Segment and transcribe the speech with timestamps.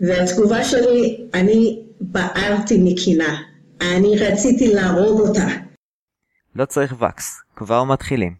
[0.00, 3.38] והתגובה שלי, אני בערתי מקינה.
[3.80, 5.46] אני רציתי להרוג אותה.
[6.54, 8.39] לא צריך וקס, כבר מתחילים.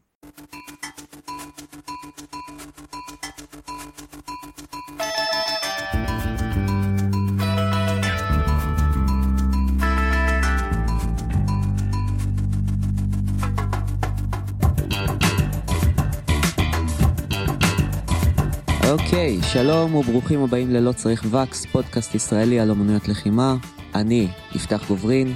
[18.91, 23.56] אוקיי, שלום וברוכים הבאים ללא צריך וקס, פודקאסט ישראלי על אמנויות לחימה.
[23.94, 25.34] אני יפתח גוברין.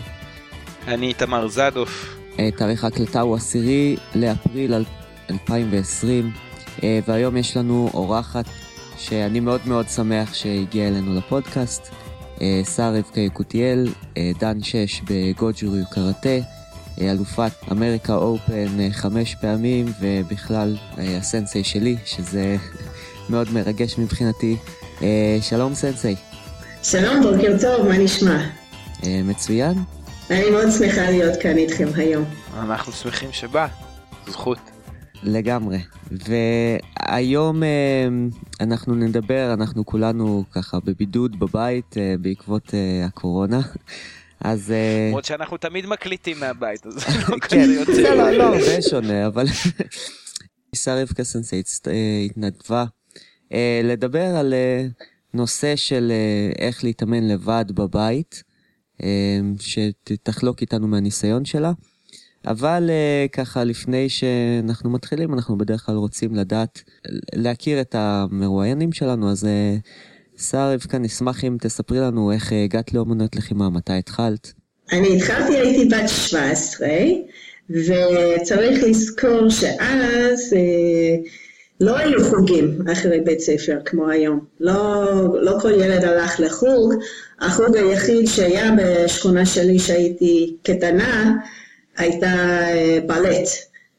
[0.88, 2.16] אני איתמר זדוף.
[2.38, 4.74] אה, תאריך ההקלטה הוא עשירי לאפריל
[5.30, 6.30] 2020,
[6.82, 8.44] אה, והיום יש לנו אורחת
[8.98, 11.94] שאני מאוד מאוד שמח שהגיעה אלינו לפודקאסט.
[12.40, 13.88] אה, שר רבקה יקותיאל,
[14.38, 16.38] דן שש בגוג'ורי קראטה,
[17.00, 22.56] אלופת אמריקה אופן חמש פעמים, ובכלל הסנסei שלי, שזה
[23.28, 24.56] מאוד מרגש מבחינתי.
[25.40, 26.16] שלום סנסei.
[26.82, 28.44] שלום, בוקר טוב, מה נשמע?
[29.06, 29.74] מצוין.
[30.30, 32.24] אני מאוד שמחה להיות כאן איתכם היום.
[32.56, 33.66] אנחנו שמחים שבא,
[34.26, 34.58] זכות.
[35.22, 35.78] לגמרי.
[36.10, 37.62] והיום
[38.60, 43.60] אנחנו נדבר, אנחנו כולנו ככה בבידוד בבית בעקבות הקורונה.
[44.40, 44.72] אז...
[45.08, 47.92] למרות שאנחנו תמיד מקליטים מהבית, אז לא כזה יוצא.
[47.92, 49.46] לא, לא, לא, זה שונה, אבל...
[50.74, 51.68] שר רבקה סנסיי
[52.30, 52.84] התנדבה
[53.84, 54.54] לדבר על
[55.34, 56.12] נושא של
[56.58, 58.42] איך להתאמן לבד בבית.
[59.60, 61.72] שתחלוק איתנו מהניסיון שלה.
[62.46, 62.90] אבל
[63.32, 66.82] ככה לפני שאנחנו מתחילים אנחנו בדרך כלל רוצים לדעת
[67.34, 69.48] להכיר את המרואיינים שלנו אז
[70.50, 74.52] שר רבקה נשמח אם תספרי לנו איך הגעת לאומנות לחימה מתי התחלת.
[74.92, 76.88] אני התחלתי הייתי בת 17
[77.70, 80.54] וצריך לזכור שאז
[81.84, 84.40] לא היו חוגים אחרי בית ספר כמו היום.
[84.60, 85.04] לא,
[85.40, 86.94] לא כל ילד הלך לחוג.
[87.40, 91.32] החוג היחיד שהיה בשכונה שלי שהייתי קטנה,
[91.96, 93.48] הייתה אה, בלט.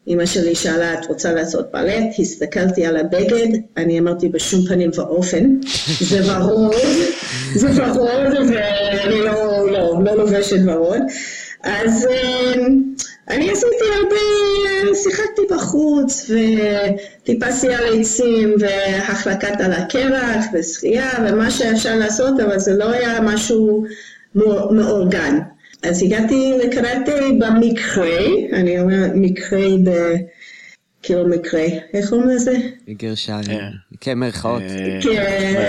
[0.08, 2.04] אמא שלי שאלה, את רוצה לעשות בלט?
[2.20, 5.50] הסתכלתי על הבגד, אני אמרתי בשום פנים ואופן,
[6.10, 6.76] זה ורוד,
[7.62, 11.02] זה ורוד, ואני לא, לא, לא לובשת ורוד.
[11.64, 12.54] אז אה,
[13.30, 16.32] אני עשיתי הרבה, שיחקתי בחוץ,
[17.22, 23.86] וטיפסתי על עצים, והחלקת על הקרח, ושחייה, ומה שאפשר לעשות, אבל זה לא היה משהו
[24.72, 25.40] מאורגן.
[25.84, 28.18] אז הגעתי לקראטה במקרה,
[28.54, 29.90] אני אומרת מקרה ב...
[31.04, 32.58] כאילו מקרה, איך קוראים לזה?
[32.90, 33.62] גרשיים,
[34.02, 34.62] כמרכאות.
[35.02, 35.64] כן,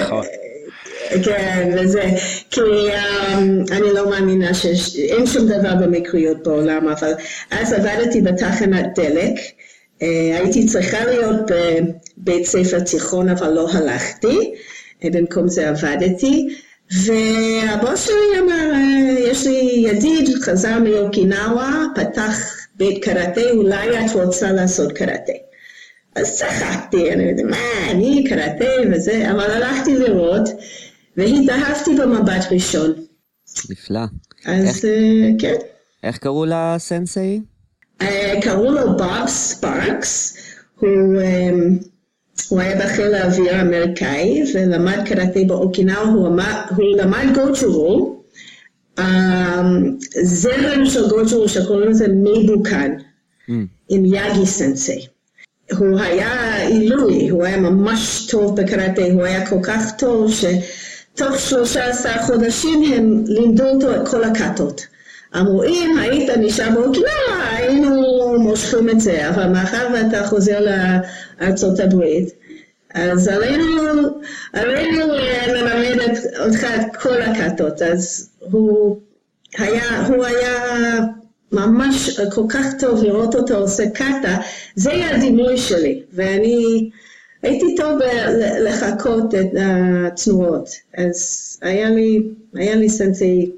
[1.25, 2.05] כן, וזה,
[2.51, 7.13] כי um, אני לא מאמינה שאין שום דבר במקריות בעולם, אבל
[7.51, 10.05] אז עבדתי בתחנת דלק, uh,
[10.41, 11.51] הייתי צריכה להיות
[12.19, 14.55] בבית ספר תיכון, אבל לא הלכתי,
[15.01, 16.49] uh, במקום זה עבדתי,
[16.91, 24.53] והבוס שלי אמר, uh, יש לי ידיד, חזר מיוקינאווה, פתח בית קראטה, אולי את רוצה
[24.53, 25.33] לעשות קראטה.
[26.17, 30.49] אז צחקתי, אני יודעת, מה, אני קראטה וזה, אבל הלכתי לראות,
[31.17, 32.93] והתאהבתי במבט ראשון.
[33.71, 34.01] נפלא.
[34.47, 35.55] אז איך, uh, כן.
[36.03, 37.41] איך קראו לסנסei?
[38.03, 38.05] Uh,
[38.43, 40.37] קראו לו בוב ספארקס.
[40.81, 41.85] הוא, um,
[42.49, 46.41] הוא היה בחיל האוויר האמריקאי ולמד קראטה באוקינאו, הוא,
[46.77, 48.23] הוא למד גוג'ורו.
[48.99, 49.03] Um,
[50.23, 52.93] זרם של גוג'ורו שקוראים לזה מיבוקן,
[53.49, 53.53] mm.
[53.89, 55.07] עם יאגי סנסei.
[55.73, 60.45] הוא היה עילוי, הוא היה ממש טוב בקראטה, הוא היה כל כך טוב ש...
[61.17, 64.87] תוך 13 חודשים הם לימדו אותו את כל הקאטות.
[65.37, 70.59] אמרו, אם היית נשאר באוקינאווה, היינו מושכים את זה, אבל מאחר ואתה חוזר
[71.41, 72.29] לארצות הברית,
[72.95, 73.73] אז עלינו,
[74.53, 76.17] עלינו אה, ללמד
[76.47, 77.83] אותך את כל הקאטות.
[77.83, 78.97] אז הוא
[79.59, 80.55] היה, הוא היה
[81.53, 84.37] ממש כל כך טוב לראות אותו עושה קאטה,
[84.75, 86.91] זה היה הדימוי שלי, ואני...
[87.43, 87.99] הייתי טוב
[88.65, 93.53] לחקות את התנועות, אז היה לי, היה לי סנסי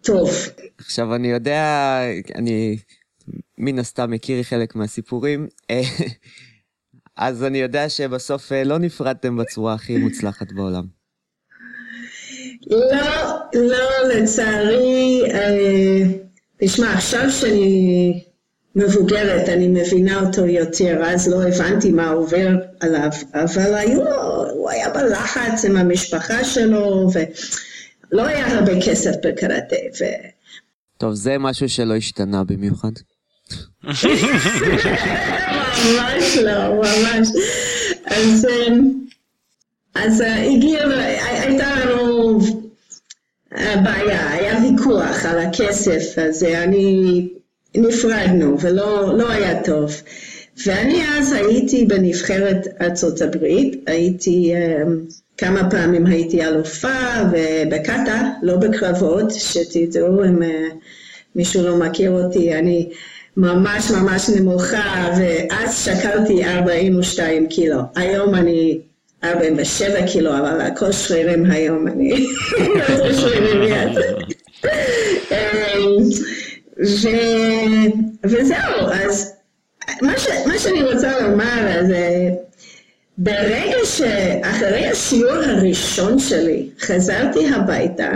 [0.00, 0.30] טוב.
[0.78, 1.98] עכשיו אני יודע,
[2.34, 2.76] אני
[3.58, 5.48] מן הסתם מכיר חלק מהסיפורים,
[7.16, 10.84] אז אני יודע שבסוף אה, לא נפרדתם בצורה הכי מוצלחת בעולם.
[12.66, 12.96] לא,
[13.54, 16.02] לא, לצערי, אה,
[16.56, 18.24] תשמע, עכשיו שאני
[18.76, 22.48] מבוגרת, אני מבינה אותו יותר, אז לא הבנתי מה עובר
[22.80, 29.76] עליו, אבל היו לו, הוא היה בלחץ עם המשפחה שלו, ולא היה הרבה כסף בקראטה.
[30.00, 30.04] ו...
[30.98, 32.92] טוב, זה משהו שלא השתנה במיוחד.
[35.84, 37.28] ממש לא, ממש.
[38.04, 38.90] אז, אמ,
[39.94, 40.88] אז אה, הגיע,
[41.20, 42.40] הייתה לנו
[43.52, 47.28] הבעיה, היה ויכוח על הכסף, אז אני,
[47.74, 49.92] נפרדנו ולא לא היה טוב.
[50.66, 55.00] ואני אז הייתי בנבחרת ארצות הברית, הייתי, אמ,
[55.38, 56.98] כמה פעמים הייתי אלופה
[57.32, 60.68] ובקטה, לא בקרבות, שתדעו אם אה,
[61.34, 62.88] מישהו לא מכיר אותי, אני
[63.36, 67.80] ממש ממש נמוכה, ואז שקלתי 42 קילו.
[67.96, 68.80] היום אני
[69.24, 72.10] 47 קילו, אבל הכל שרירים היום, אני
[72.98, 73.72] לא שרירים
[76.80, 77.90] אמ,
[78.24, 79.32] וזהו, אז
[80.02, 82.30] מה, ש, מה שאני רוצה לומר זה,
[83.18, 88.10] ברגע שאחרי השיעור הראשון שלי חזרתי הביתה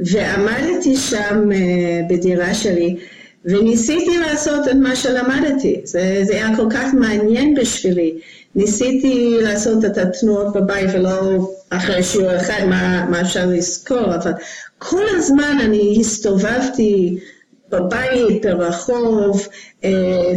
[0.00, 2.96] ועמדתי שם uh, בדירה שלי
[3.44, 8.18] וניסיתי לעשות את מה שלמדתי, זה, זה היה כל כך מעניין בשבילי.
[8.54, 14.32] ניסיתי לעשות את התנועות בבית ולא אחרי שיעור אחד מה, מה אפשר לזכור, אבל
[14.78, 17.18] כל הזמן אני הסתובבתי
[17.70, 19.46] בבית, ברחוב,
[19.84, 20.34] אה,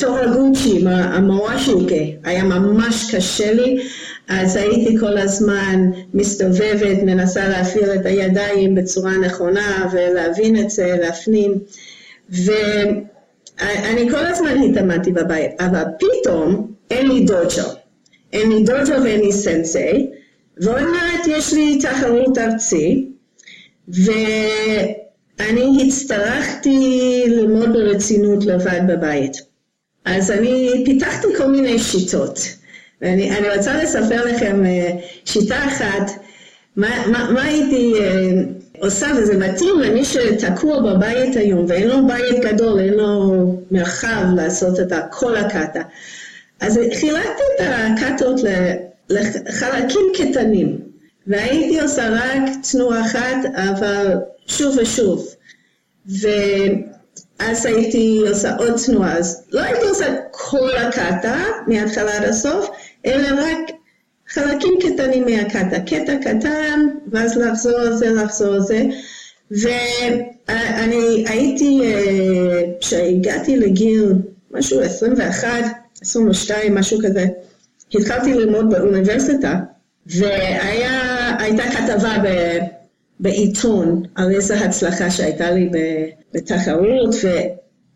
[0.00, 1.94] תורגוצ'י, המוואשוקה,
[2.24, 3.82] היה ממש קשה לי,
[4.28, 11.54] אז הייתי כל הזמן מסתובבת, מנסה להפעיל את הידיים בצורה נכונה ולהבין את זה, להפנים,
[12.30, 17.68] ואני כל הזמן התאמנתי בבית, אבל פתאום אין לי דוג'ו,
[18.32, 19.98] אין לי דוג'ו ואין לי סנסei,
[20.60, 23.08] ועוד מעט יש לי תחרות ארצי,
[23.88, 24.10] ו...
[25.40, 29.42] אני הצטרכתי ללמוד ברצינות לבד בבית.
[30.04, 32.38] אז אני פיתחתי כל מיני שיטות.
[33.02, 34.90] ואני אני רוצה לספר לכם אה,
[35.24, 36.10] שיטה אחת,
[36.76, 38.42] מה, מה, מה הייתי אה,
[38.78, 43.32] עושה, וזה מתאים למי שתקוע בבית היום, ואין לו בית גדול, אין לו
[43.70, 45.82] מרחב לעשות את כל הקאטה.
[46.60, 48.40] אז חילקתי את הקאטות
[49.10, 50.78] לחלקים קטנים,
[51.26, 52.42] והייתי עושה רק
[52.72, 54.16] תנועה אחת, אבל
[54.46, 55.26] שוב ושוב.
[56.06, 62.70] ואז הייתי עושה עוד תנועה, אז לא הייתי עושה כל הקאטה מההתחלה עד הסוף,
[63.06, 63.70] אלא רק
[64.28, 68.84] חלקים קטנים מהקאטה, קטע קטן, ואז לחזור על זה, לחזור על זה.
[69.50, 74.12] ואני הייתי, אה, כשהגעתי לגיל
[74.50, 75.48] משהו 21,
[76.00, 77.26] 22, משהו כזה,
[77.94, 79.60] התחלתי ללמוד באוניברסיטה,
[81.38, 82.16] והייתה כתבה
[83.20, 85.70] בעיתון על איזו הצלחה שהייתה לי
[86.34, 87.14] בתחרות,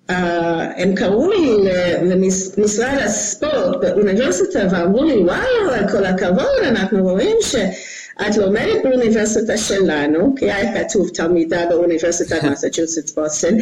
[0.09, 1.71] והם קראו לי
[2.03, 10.53] למשרד הספורט באוניברסיטה ואמרו לי, וואו, כל הכבוד, אנחנו רואים שאת לומדת באוניברסיטה שלנו, כי
[10.53, 13.59] היה כתוב תלמידה באוניברסיטת מסצ'וסטס בוסטון,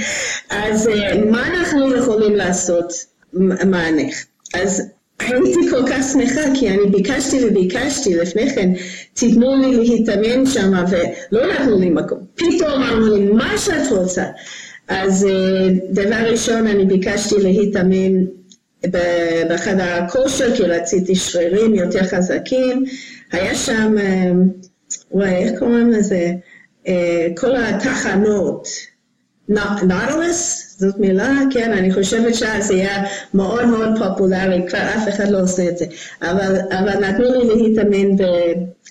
[0.50, 2.92] אז אה, מה אנחנו יכולים לעשות
[3.64, 4.24] מענך?
[4.54, 4.82] אז
[5.18, 8.72] הייתי כל כך שמחה, כי אני ביקשתי וביקשתי לפני כן,
[9.14, 12.18] תיתנו לי להתאמן שם, ולא נתנו לי מקום.
[12.34, 14.24] פתאום אמרו לי, מה שאת רוצה.
[14.88, 18.24] אז אה, דבר ראשון, אני ביקשתי להתאמן
[19.50, 22.84] בחדר הכושר, כי רציתי שרירים יותר חזקים.
[23.32, 24.30] היה שם, אה,
[25.10, 26.32] וואי, איך קוראים לזה?
[26.88, 28.68] אה, כל התחנות.
[29.48, 35.40] נאוטלס, זאת מילה, כן, אני חושבת שאז היה מאוד מאוד פופולרי, כבר אף אחד לא
[35.40, 35.84] עושה את זה,
[36.22, 38.24] אבל, אבל נתנו לי להתאמן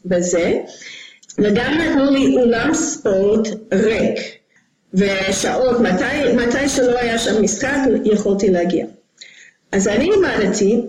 [0.06, 0.54] בזה,
[1.38, 4.20] וגם נתנו לי אולם ספורט ריק,
[4.94, 8.86] ושעות, מתי, מתי שלא היה שם משחק, יכולתי להגיע.
[9.72, 10.82] אז אני לימדתי,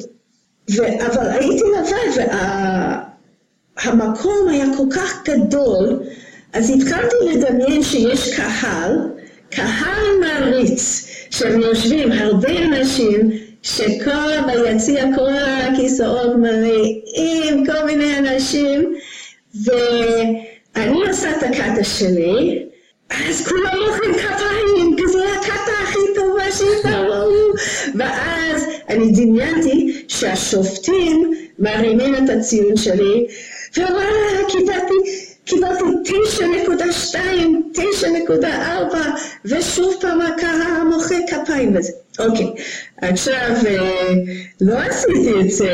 [0.81, 2.25] אבל הייתי לבד,
[3.85, 6.03] והמקום וה, היה כל כך גדול,
[6.53, 9.16] אז התחלתי לדמיין שיש קהל,
[9.51, 13.31] קהל מעריץ, שהם יושבים הרבה אנשים,
[13.63, 18.95] שכל ביציע, כל הכיסאות מלאים, כל מיני אנשים,
[19.65, 22.63] ואני עושה את הקאטה שלי,
[23.11, 27.33] אז כולם מוחאים כפיים, כי זו הקאטה הכי טובה שיתראו,
[27.95, 33.27] ואז אני דמיינתי שהשופטים מרימים את הציון שלי,
[33.77, 35.85] ווואלה, קיבלתי קיבלתי
[37.13, 37.17] 9.2,
[37.73, 38.97] 9.4,
[39.45, 41.93] ושוב פעם הקהל מוחא כפיים וזה.
[42.19, 42.47] אוקיי,
[42.97, 44.13] עכשיו, אה,
[44.61, 45.71] לא עשיתי את זה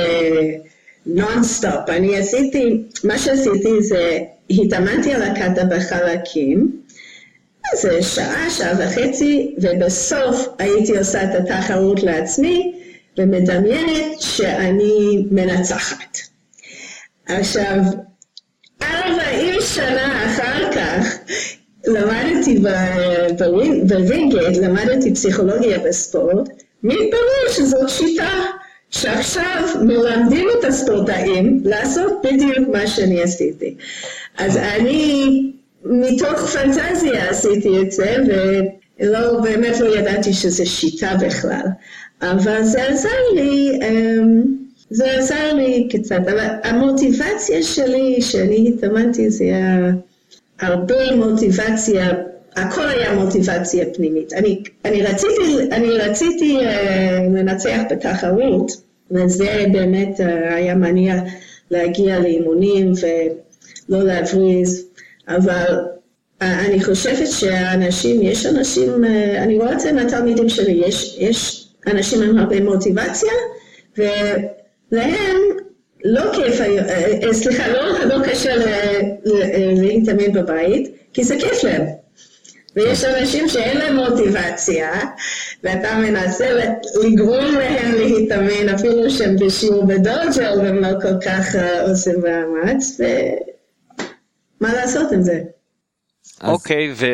[1.07, 4.19] נונסטופ, אני עשיתי, מה שעשיתי זה,
[4.51, 6.83] התאמנתי על הקאטה בחלקים,
[7.77, 12.73] זה שעה, שעה וחצי, ובסוף הייתי עושה את התחרות לעצמי,
[13.19, 16.19] ומדמיינת שאני מנצחת.
[17.27, 17.77] עכשיו,
[18.83, 21.19] 40 שנה אחר כך
[21.87, 22.59] למדתי
[23.89, 26.49] בווינגייט, למדתי פסיכולוגיה בספורט,
[26.83, 28.33] מתברר שזאת שיטה
[28.91, 33.75] שעכשיו מלמדים את הספורטאים לעשות בדיוק מה שאני עשיתי.
[34.39, 35.27] אז אני
[35.85, 41.67] מתוך פנטזיה עשיתי את זה, ולא, באמת לא ידעתי שזו שיטה בכלל.
[42.23, 44.62] אבל זה עזר לי, אמ,
[44.93, 49.91] זה עזר לי קצת, אבל המוטיבציה שלי, שאני התאמנתי, זה היה
[50.61, 52.09] הרבה מוטיבציה,
[52.57, 54.33] הכל היה מוטיבציה פנימית.
[54.33, 56.65] אני, אני רציתי, אני רציתי uh,
[57.35, 58.73] לנצח בתחרות,
[59.11, 61.15] וזה באמת uh, היה מניע
[61.71, 64.87] להגיע לאימונים ולא להבריז,
[65.29, 65.67] אבל
[66.41, 71.69] uh, אני חושבת שהאנשים, יש אנשים, uh, אני רואה את זה מהתלמידים שלי, יש, יש
[71.87, 73.33] אנשים עם הרבה מוטיבציה,
[74.93, 75.37] ולהם
[76.05, 78.55] לא כיף, אה, סליחה, לא, לא קשה
[79.83, 81.83] להתאמן בבית, כי זה כיף להם.
[82.77, 84.91] ויש אנשים שאין להם מוטיבציה,
[85.65, 86.51] ואתה מנסה
[87.05, 93.01] לגרום להם להתאמן, אפילו שהם בשיעור בדוג'ו, והם לא כל כך אה, עושים מאמץ,
[94.61, 95.41] ומה לעשות עם זה?
[96.45, 97.05] אוקיי, okay,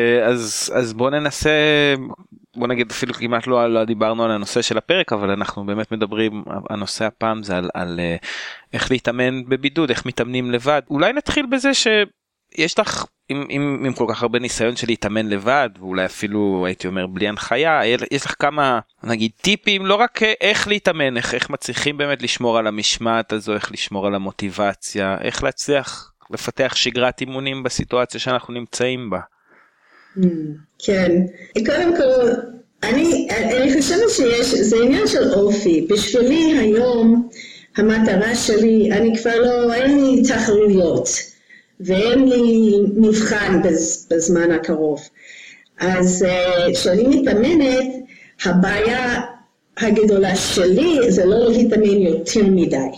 [0.71, 1.49] ואז בוא ננסה
[2.55, 6.43] בוא נגיד אפילו כמעט לא, לא דיברנו על הנושא של הפרק אבל אנחנו באמת מדברים
[6.69, 8.25] הנושא הפעם זה על, על uh,
[8.73, 14.05] איך להתאמן בבידוד איך מתאמנים לבד אולי נתחיל בזה שיש לך עם, עם, עם כל
[14.09, 18.79] כך הרבה ניסיון של להתאמן לבד ואולי אפילו הייתי אומר בלי הנחיה יש לך כמה
[19.03, 23.71] נגיד טיפים לא רק איך להתאמן איך איך מצליחים באמת לשמור על המשמעת הזו איך
[23.71, 29.19] לשמור על המוטיבציה איך להצליח לפתח שגרת אימונים בסיטואציה שאנחנו נמצאים בה.
[30.79, 31.25] כן,
[31.65, 32.29] קודם כל,
[32.83, 35.87] אני, אני חושבת שיש, זה עניין של אופי.
[35.89, 37.29] בשבילי היום,
[37.77, 41.09] המטרה שלי, אני כבר לא, אין לי תחרויות,
[41.79, 44.99] ואין לי מבחן בז, בזמן הקרוב.
[45.79, 47.85] אז אה, כשאני מתאמנת,
[48.45, 49.21] הבעיה
[49.77, 52.91] הגדולה שלי זה לא להתאמן יותר מדי.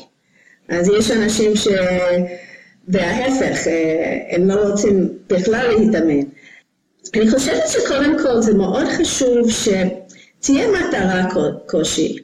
[0.70, 1.68] אז יש אנשים ש...
[2.88, 6.24] וההפך, אה, הם לא רוצים בכלל להתאמן.
[7.16, 11.24] אני חושבת שקודם כל זה מאוד חשוב שתהיה מטרה
[11.66, 12.18] קושי,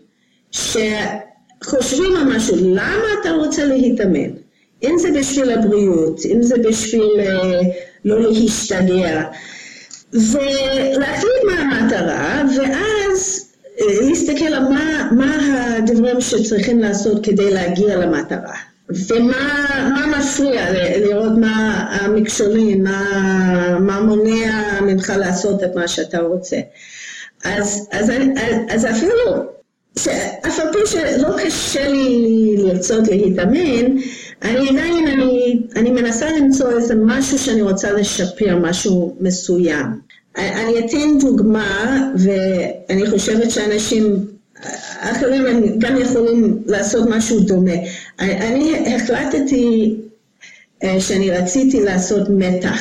[0.52, 4.30] שחושבים על משהו, למה אתה רוצה להתאמן?
[4.84, 7.62] אם זה בשביל הבריאות, אם זה בשביל אה,
[8.06, 9.24] לא להשתגע,
[10.14, 13.50] ולהחליט מה המטרה, ואז
[13.82, 15.36] אה, להסתכל על מה, מה
[15.78, 18.56] הדברים שצריכים לעשות כדי להגיע למטרה.
[18.90, 26.58] ומה מפריע לראות מה המכשולים, מה, מה מונע ממך לעשות את מה שאתה רוצה.
[27.44, 28.12] אז, אז,
[28.70, 29.58] אז אפילו,
[30.48, 33.98] אף על פי שלא קשה לי לרצות להתאמן,
[34.42, 39.86] אני עדיין, אני, אני מנסה למצוא איזה משהו שאני רוצה לשפר, משהו מסוים.
[40.36, 44.26] אני אתן דוגמה, ואני חושבת שאנשים
[45.00, 47.74] אחרים הם גם יכולים לעשות משהו דומה.
[48.20, 49.96] אני החלטתי
[50.84, 52.80] אה, שאני רציתי לעשות מתח,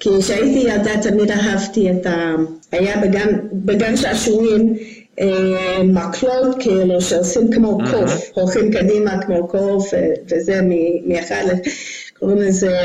[0.00, 2.34] כי כשהייתי ילדה תמיד אהבתי את ה...
[2.72, 4.76] היה בגן, בגן שעשועים
[5.20, 10.60] אה, מקלות כאילו שעושים כמו קוף, הולכים קדימה כמו קוף, אה, וזה
[11.06, 11.44] מאחד,
[12.18, 12.78] קוראים לזה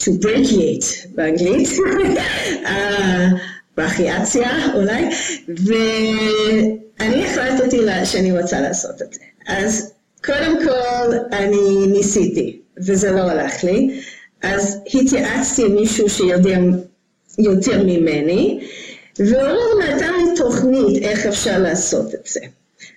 [0.00, 1.68] to brachiate באנגלית.
[3.76, 5.04] בריאציה אולי,
[7.00, 9.20] ואני החלטתי שאני רוצה לעשות את זה.
[9.46, 9.92] אז
[10.24, 14.00] קודם כל אני ניסיתי, וזה לא הלך לי,
[14.42, 16.58] אז התייעצתי עם מישהו שיודע
[17.38, 18.68] יותר ממני,
[19.18, 22.40] והוא נתן לי תוכנית איך אפשר לעשות את זה.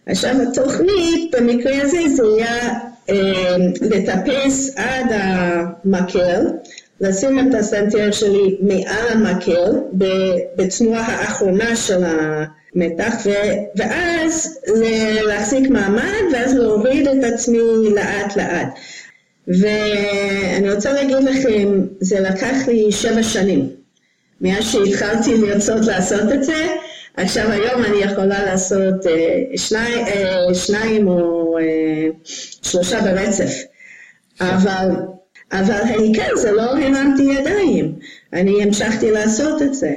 [0.05, 6.41] עכשיו התוכנית במקרה הזה זה היה אה, לטפס עד המקל,
[7.01, 9.71] לשים את הסנטר שלי מעל המקל
[10.55, 12.03] בתנועה האחרונה של
[12.75, 13.15] המתח
[13.75, 14.59] ואז
[15.27, 17.59] להחזיק מעמד ואז להוריד את עצמי
[17.95, 18.67] לאט לאט.
[19.47, 23.69] ואני רוצה להגיד לכם, זה לקח לי שבע שנים.
[24.41, 26.67] מאז שהתחלתי לרצות לעשות את זה,
[27.17, 32.07] עכשיו היום אני יכולה לעשות אה, שני, אה, שניים או אה,
[32.61, 33.51] שלושה ברצף.
[34.41, 34.89] אבל
[35.51, 37.95] אבל העיקר זה לא הרמתי ידיים,
[38.33, 39.93] אני המשכתי לעשות את זה.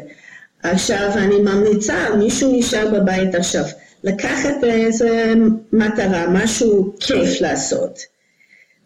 [0.63, 3.65] עכשיו אני ממליצה, מישהו נשאר בבית עכשיו,
[4.05, 5.35] לקחת איזה
[5.73, 7.99] מטרה, משהו כיף לעשות,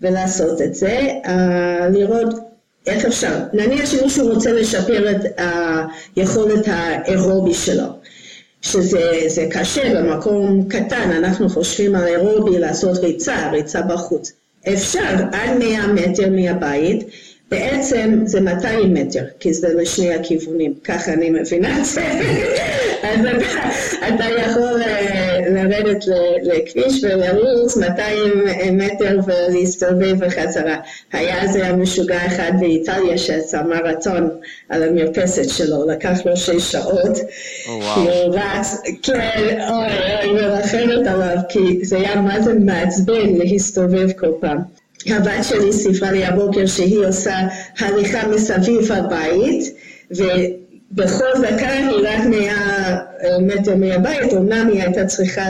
[0.00, 1.28] ולעשות את זה, uh,
[1.92, 2.34] לראות
[2.86, 3.38] איך אפשר.
[3.52, 5.40] נניח שמישהו רוצה לשפר את
[6.16, 7.84] היכולת האירובי שלו,
[8.62, 14.32] שזה קשה במקום קטן, אנחנו חושבים על אירובי לעשות ריצה, ריצה בחוץ.
[14.68, 17.06] אפשר עד 100 מטר מהבית,
[17.52, 22.02] בעצם זה 200 מטר, כי זה לשני הכיוונים, ככה אני מבינה את זה.
[23.02, 23.26] אז
[24.14, 26.04] אתה יכול אה, לרדת
[26.42, 28.32] לכביש ולרוץ 200
[28.72, 30.76] מטר ולהסתובב בחזרה.
[31.12, 34.28] היה איזה המשוגע אחד באיטליה שעשה מרתון
[34.68, 37.18] על המרפסת שלו, לקח לו שש שעות.
[37.66, 44.81] הוא רץ, כן, אוי, מרחמת עליו, כי זה היה מה זה מעצבן להסתובב כל פעם.
[45.06, 47.34] הבת שלי סיפרה לי הבוקר שהיא עושה
[47.78, 49.74] הליכה מסביב הבית,
[50.10, 52.98] ובכל דקה היא רק מאה
[53.40, 55.48] מטר מהבית, אמנם היא הייתה צריכה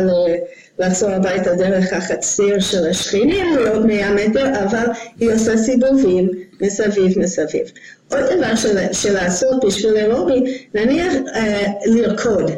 [0.79, 4.87] לחזור הביתה דרך החציר של השכנים, עוד מאה מטר, אבל
[5.21, 6.31] היא עושה סיבובים
[6.61, 7.63] מסביב מסביב.
[8.11, 12.51] עוד דבר של, של לעשות בשביל אירובי, נניח אה, לרקוד.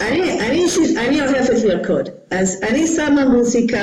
[0.00, 0.66] אני, אני,
[0.96, 3.82] אני אוהבת לרקוד, אז אני שמה מוזיקה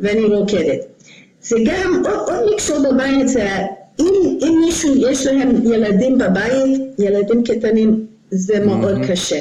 [0.00, 0.95] ואני רוקדת.
[1.48, 3.48] זה גם עוד, עוד מקצוע בבית, זה
[4.00, 9.08] אם, אם מישהו יש להם ילדים בבית, ילדים קטנים, זה מאוד mm-hmm.
[9.08, 9.40] קשה.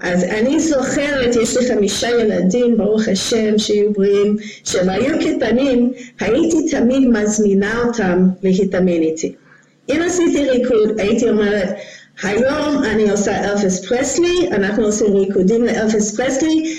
[0.00, 6.68] אז אני זוכרת, יש לי חמישה ילדים, ברוך השם, שיהיו בריאים, כשהם היו קטנים, הייתי
[6.70, 9.34] תמיד מזמינה אותם להתאמן איתי.
[9.90, 11.68] אם עשיתי ריקוד, הייתי אומרת,
[12.22, 16.76] היום אני עושה אלפס פרסלי, אנחנו עושים ריקודים לאלפס פרסלי,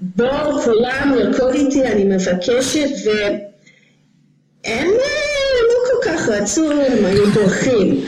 [0.00, 3.10] בואו כולם לרקוד איתי, אני מבקשת, ו...
[4.68, 4.88] הם
[5.68, 8.04] לא כל כך רצו, הם היו דורכים.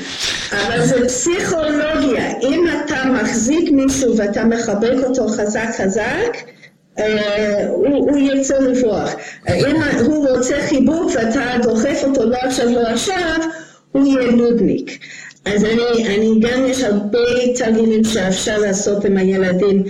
[0.52, 2.38] אבל זה פסיכולוגיה.
[2.42, 6.36] אם אתה מחזיק מישהו ואתה מחבק אותו חזק חזק,
[6.98, 9.14] אה, הוא, הוא ירצה לברוח.
[9.48, 9.76] אם
[10.06, 13.40] הוא רוצה חיבוק ואתה דוחף אותו לא עכשיו לא עכשיו,
[13.92, 14.98] הוא יהיה נודניק.
[15.44, 17.18] אז אני, אני גם יש הרבה
[17.58, 19.84] תרגילים שאפשר לעשות עם הילדים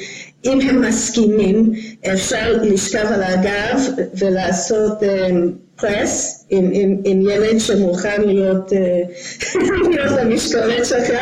[0.44, 1.72] אם הם מסכימים,
[2.12, 3.80] אפשר לשכב על הגב
[4.14, 8.75] ולעשות פרס um, עם, עם, עם ילד שמוכן להיות, uh,
[9.88, 11.12] להיות המשקולת שלך,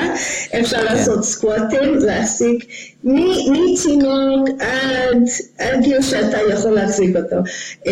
[0.61, 0.85] אפשר כן.
[0.85, 2.65] לעשות סקווטים, להחזיק
[3.05, 5.23] מתינוק עד,
[5.59, 7.37] עד גיל שאתה יכול להחזיק אותו.
[7.85, 7.91] Uh,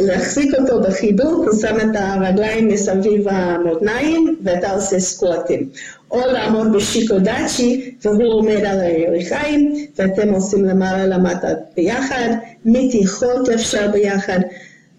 [0.00, 5.68] להחזיק אותו בחיבוק, הוא שם את הרגליים מסביב המותניים ואתה עושה סקווטים.
[6.10, 12.28] או לעמוד בשיקודצ'י והוא עומד על הירכיים ואתם עושים למעלה למטה ביחד,
[12.64, 14.38] מתיחות אפשר ביחד,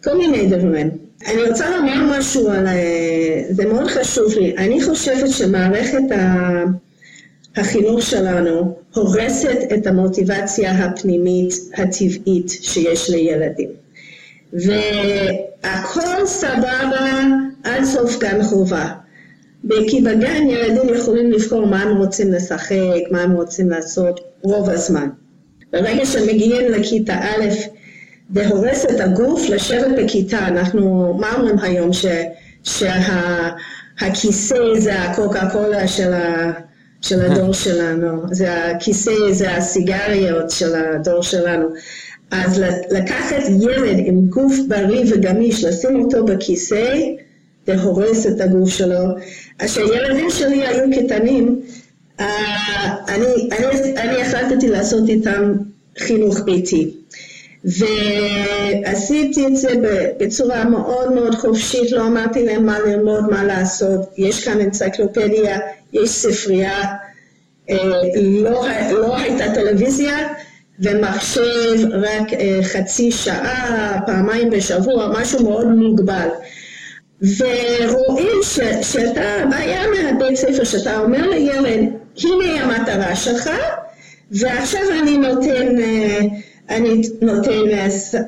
[0.03, 0.89] כל מיני דברים.
[1.27, 2.67] אני רוצה לומר משהו על...
[3.49, 4.55] זה מאוד חשוב לי.
[4.57, 6.03] אני חושבת שמערכת
[7.55, 13.69] החינוך שלנו הורסת את המוטיבציה הפנימית הטבעית שיש לילדים.
[14.53, 17.23] והכל סבבה
[17.63, 18.87] עד סוף גן חובה.
[19.87, 25.09] כי בגן ילדים יכולים לבחור מה הם רוצים לשחק, מה הם רוצים לעשות רוב הזמן.
[25.71, 27.45] ברגע שהם מגיעים לכיתה א',
[28.33, 30.47] זה הורס את הגוף לשבת בכיתה.
[30.47, 31.93] אנחנו, מה אומרים היום?
[31.93, 32.05] ש,
[32.63, 36.51] שהכיסא זה הקוקה קולה של, ה,
[37.01, 41.67] של הדור שלנו, זה הכיסא זה הסיגריות של הדור שלנו.
[42.31, 46.95] אז לקחת ילד עם גוף בריא וגמיש, לשים אותו בכיסא,
[47.67, 49.05] זה הורס את הגוף שלו.
[49.59, 51.61] אז כשהילדים שלי היו קטנים,
[52.19, 55.53] אה, אני, אני, אני החלטתי לעשות איתם
[55.97, 57.00] חינוך ביתי.
[57.65, 59.69] ועשיתי את זה
[60.19, 63.99] בצורה מאוד מאוד חופשית, לא אמרתי להם מה ללמוד, מה לעשות.
[64.17, 65.59] יש כאן אנציקלופדיה,
[65.93, 66.81] יש ספרייה,
[67.69, 67.77] אה,
[68.21, 70.27] לא, לא הייתה טלוויזיה,
[70.79, 76.27] ומחשב רק אה, חצי שעה, פעמיים בשבוע, משהו מאוד מוגבל.
[77.21, 81.89] ורואים ש, שאתה בעיה מהבית ספר, שאתה אומר לילד,
[82.23, 83.49] הנה המטרה שלך,
[84.31, 86.19] ועכשיו אני נותן, אה,
[86.71, 87.51] אני נותן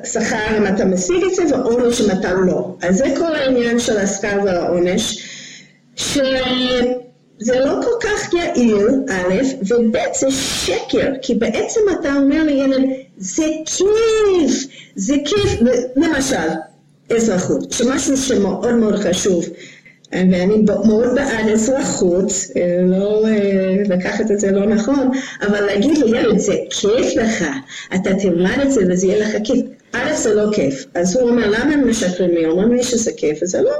[0.04, 2.76] שכר אם אתה משיג את זה, ועונש אם אתה לא.
[2.82, 5.18] אז זה כל העניין של השכר והעונש,
[5.96, 9.34] שזה לא כל כך יעיל, א',
[9.68, 12.82] וב' זה שקר, כי בעצם אתה אומר לילד,
[13.18, 15.60] זה כיף, זה כיף,
[15.96, 16.48] למשל,
[17.16, 19.44] אזרחות, שמשהו שמאוד מאוד חשוב.
[20.14, 22.32] ואני מאוד בעד אזרחות,
[22.88, 25.10] לא אה, לקחת את זה לא נכון,
[25.42, 27.44] אבל להגיד לילד, זה כיף לך,
[27.94, 29.66] אתה תלמד את זה וזה יהיה לך כיף.
[29.92, 30.84] א', זה לא כיף.
[30.94, 32.46] אז הוא אומר, למה הם משקרים לי?
[32.46, 33.72] אומרים לי שזה כיף, וזה לא.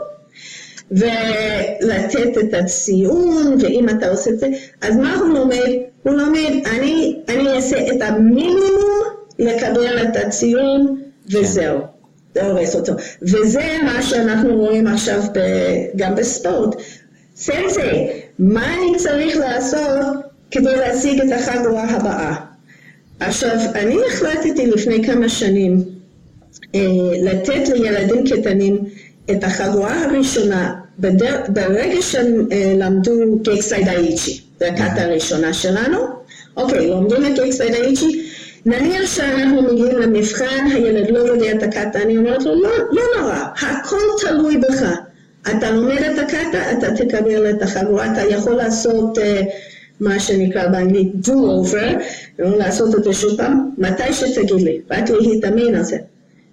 [0.91, 4.49] ולתת את הציון, ואם אתה עושה את זה,
[4.81, 5.73] אז מה הוא לומד?
[6.03, 9.03] הוא לומד, אני, אני אעשה את המינימום
[9.39, 11.94] לקבל את הציון, וזהו.
[12.35, 12.93] זה הורס אותו.
[13.23, 15.39] וזה מה שאנחנו רואים עכשיו ב,
[15.97, 16.75] גם בספורט.
[17.37, 20.17] סנסי, מה אני צריך לעשות
[20.51, 22.35] כדי להשיג את החגורה הבאה?
[23.21, 25.83] עכשיו, אני החלטתי לפני כמה שנים
[26.75, 26.81] אה,
[27.23, 28.79] לתת לילדים קטנים
[29.31, 31.41] את החגורה הראשונה בדר...
[31.49, 35.99] ברגע שהם אה, למדו קקסאי דאיצ'י, זו הקאטה הראשונה שלנו,
[36.57, 38.27] אוקיי, לומדים את האיצ'י,
[38.67, 43.45] נניח שאנחנו מגיעים למבחן, הילד לא יודע את הקאטה, אני אומרת לו, לא, לא נורא,
[43.61, 44.83] הכל תלוי בך.
[45.51, 49.19] אתה לומד את הקאטה, אתה תקבל את החגורה, אתה יכול לעשות...
[49.19, 49.21] Uh,
[50.01, 52.03] מה שנקרא באנגלית do-over,
[52.39, 55.97] לעשות את זה שוב פעם, מתי שתגיד לי, רק להתאמן על זה.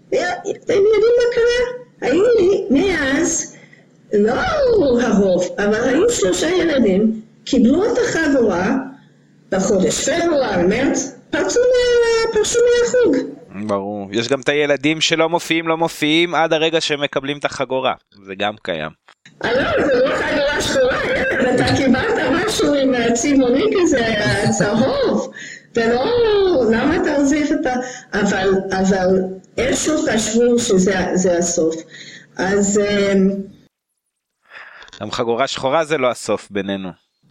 [0.10, 1.82] אתם יודעים מה קרה?
[2.02, 3.56] היו לי מאז,
[4.13, 4.34] לא
[5.02, 8.78] הרוב, אבל היו שלושה ילדים, קיבלו את החגורה
[9.52, 11.60] בחודש פברואר, מרץ, פרצו
[12.34, 13.15] מהחוג.
[13.67, 14.08] ברור.
[14.12, 17.94] יש גם את הילדים שלא מופיעים, לא מופיעים עד הרגע שהם מקבלים את החגורה.
[18.26, 18.89] זה גם קיים.
[19.46, 20.98] אה, לא, זה לא חגורה שחורה,
[21.56, 24.15] אתה קיבלת משהו עם צבעוני כזה,
[24.58, 25.32] צהוב.
[25.76, 26.06] ולא,
[26.72, 27.74] למה אתה עוזב את ה...
[28.13, 29.08] אבל, אבל
[29.58, 31.76] איכשהו חשבו שזה הסוף.
[32.38, 32.80] אז...
[32.80, 33.30] אמ,
[35.02, 36.89] גם חגורה שחורה זה לא הסוף בינינו.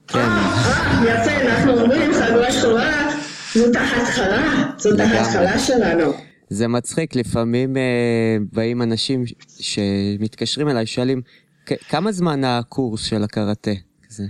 [0.09, 0.19] כן.
[0.19, 3.10] אה, יפה, אנחנו אומרים חגורה שחורה
[3.55, 6.13] זאת ההתחלה, זאת ההתחלה שלנו.
[6.51, 7.79] זה מצחיק, לפעמים uh,
[8.53, 9.25] באים אנשים
[9.61, 11.21] שמתקשרים אליי, שואלים,
[11.89, 13.71] כמה זמן הקורס של הקראטה?
[14.09, 14.25] כזה.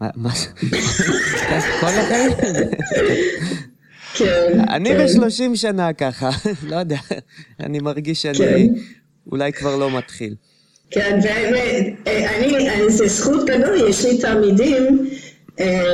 [0.00, 0.46] מה זה?
[1.80, 2.30] כל החיים?
[4.14, 4.60] כן.
[4.68, 5.04] אני כן.
[5.04, 6.30] בשלושים שנה ככה,
[6.70, 6.98] לא יודע,
[7.60, 8.80] אני מרגיש שאני כן.
[9.32, 10.34] אולי כבר לא מתחיל.
[10.90, 15.27] כן, ואני, זה זכות גדול, יש לי תלמידים אה,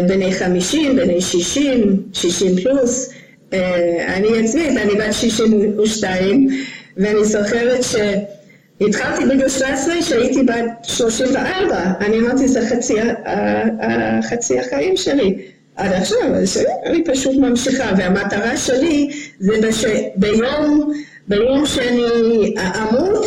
[0.09, 3.11] בני 50, בני 60, 60 פלוס.
[3.53, 6.49] אה, אני עצמי, אני בת 62,
[6.97, 11.93] ואני זוכרת שהתחלתי בגיל 17 כשהייתי בת 34.
[12.01, 12.95] אני אמרתי, זה חצי,
[14.31, 15.35] חצי החיים שלי.
[15.77, 16.19] עד עכשיו,
[16.87, 20.93] אני פשוט ממשיכה, והמטרה שלי זה ביום,
[21.29, 23.27] ביום שאני אמות,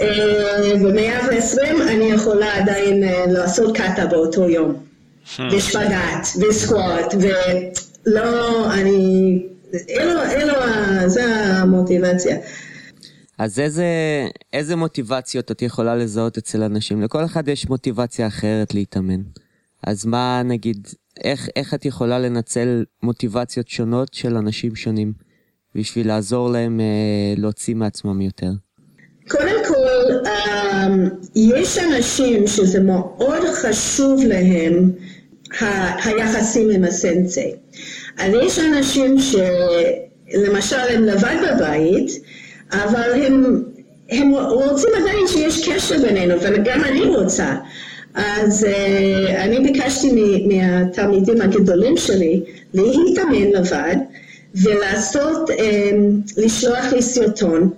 [0.00, 4.93] אה, ב-120 אני יכולה עדיין לעשות קאטה באותו יום.
[5.52, 9.38] ושפגאט, וסקווט, ולא, אני,
[9.90, 10.54] אלו, אלו,
[11.08, 12.36] זה המוטיבציה.
[13.38, 13.86] אז איזה,
[14.52, 17.02] איזה מוטיבציות את יכולה לזהות אצל אנשים?
[17.02, 19.20] לכל אחד יש מוטיבציה אחרת להתאמן.
[19.86, 20.88] אז מה נגיד,
[21.24, 25.12] איך, איך את יכולה לנצל מוטיבציות שונות של אנשים שונים
[25.74, 28.50] בשביל לעזור להם אה, להוציא מעצמם יותר?
[29.28, 29.73] קודם כל,
[30.26, 30.88] אה,
[31.36, 34.90] יש אנשים שזה מאוד חשוב להם
[36.04, 37.52] היחסים עם הסנסי.
[38.18, 42.10] אז יש אנשים שלמשל הם לבד בבית,
[42.72, 43.62] אבל הם,
[44.10, 47.56] הם רוצים עדיין שיש קשר בינינו, וגם אני רוצה.
[48.14, 50.10] אז uh, אני ביקשתי
[50.46, 52.40] מהתלמידים הגדולים שלי
[52.74, 53.96] להתאמן לבד
[54.54, 55.54] ולעשות, um,
[56.36, 57.70] לשלוח לי סרטון,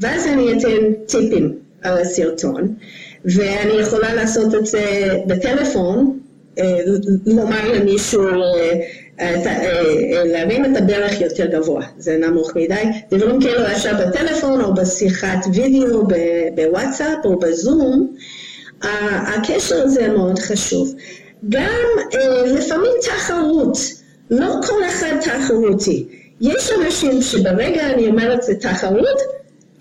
[0.00, 2.74] ואז אני אתן טיפים הסרטון,
[3.24, 6.18] ואני יכולה לעשות את זה בטלפון,
[7.26, 8.22] לומר למישהו,
[10.24, 16.02] להרים את הברך יותר גבוה, זה נמוך מדי, דברים כאלו אפשר בטלפון או בשיחת וידאו
[16.54, 18.16] בוואטסאפ או בזום,
[19.36, 20.94] הקשר הזה מאוד חשוב.
[21.48, 21.86] גם
[22.46, 23.78] לפעמים תחרות,
[24.30, 26.06] לא כל אחד תחרותי.
[26.40, 29.18] יש אנשים שברגע אני אומרת זה תחרות,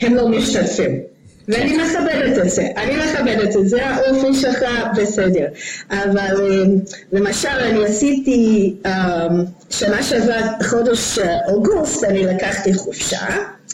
[0.01, 1.10] הם לא משתתפים.
[1.51, 4.65] ואני מכבדת את זה, אני מכבדת את זה, האופי שלך
[4.97, 5.45] בסדר.
[5.91, 6.79] אבל אמ,
[7.11, 8.91] למשל, אני עשיתי אמ,
[9.69, 13.25] שנה שעברה, חודש אוגוסט, אני לקחתי חופשה.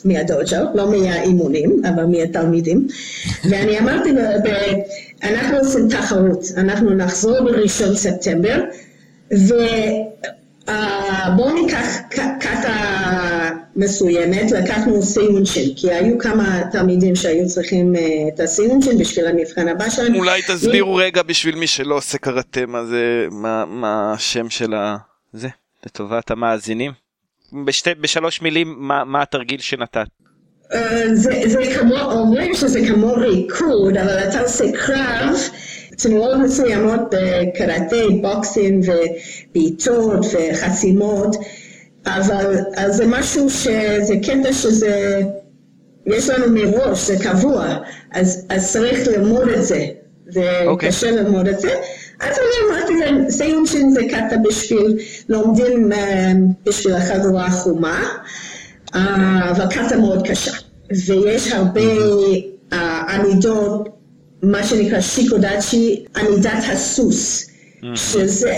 [0.05, 2.87] מהדוג'ו, לא מהאימונים, אבל מהתלמידים,
[3.49, 4.09] ואני אמרתי,
[5.23, 8.59] אנחנו עושים תחרות, אנחנו נחזור בראשון ספטמבר,
[10.67, 12.97] ובואו ניקח קאטה
[13.75, 17.99] מסוימת, לקחנו סיונשין, כי היו כמה תלמידים שהיו צריכים uh,
[18.33, 20.17] את הסיונשין בשביל המבחן הבא שלנו.
[20.17, 20.95] אולי תסבירו.
[20.95, 24.97] רגע בשביל מי שלא עושה קראטה, מה זה, מה, מה השם של ה...
[25.33, 25.47] זה,
[25.85, 26.91] לטובת המאזינים.
[27.65, 30.07] בשתי, בשלוש מילים, מה, מה התרגיל שנתת?
[30.71, 30.75] Uh,
[31.13, 35.35] זה, זה כמו, אומרים שזה כמו ריקוד, אבל אתה עושה קרב.
[35.97, 41.35] תנועות מסוימות בקראטה, בוקסים ובעיטות וחסימות.
[42.05, 42.55] אבל
[42.89, 45.21] זה משהו שזה קטע שזה,
[46.05, 47.77] יש לנו מראש, זה קבוע,
[48.11, 49.85] אז, אז צריך ללמוד את זה,
[50.27, 50.89] וקשה אוקיי.
[50.89, 51.05] okay.
[51.05, 51.69] ללמוד את זה.
[52.19, 54.97] אז אני אמרתי להם, סיום זה קטע בשביל,
[55.29, 56.31] לומדים אה,
[56.65, 58.03] בשביל החגורה החומה,
[58.95, 60.51] אה, אבל קטע מאוד קשה.
[61.07, 61.81] ויש הרבה
[62.73, 63.96] אה, עמידות,
[64.43, 67.49] מה שנקרא שיקודאצ'י, עמידת הסוס,
[67.95, 68.53] שזה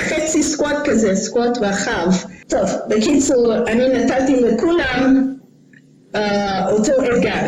[0.00, 2.08] חצי squat כזה, squat רחב.
[2.48, 5.34] טוב, בקיצור, אני נתתי לכולם
[6.12, 6.18] אה,
[6.70, 7.46] אותו אתגר,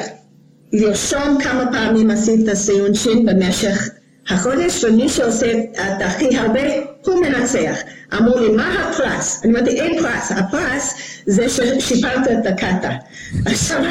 [0.72, 3.88] לרשום כמה פעמים עשית סייונצ'ין במשך
[4.28, 6.60] החודש, ומי שעושה את הכי הרבה,
[7.04, 7.76] הוא מנצח.
[8.14, 9.40] אמרו לי, מה הפרס?
[9.44, 10.94] אני אמרתי, אין פרס, הפרס
[11.26, 12.90] זה ששיפרת את הקאטה.
[13.46, 13.82] עכשיו,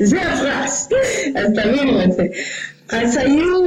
[0.00, 0.88] זה הפרס.
[1.36, 2.22] אז תבינו את זה.
[2.88, 3.64] אז היו,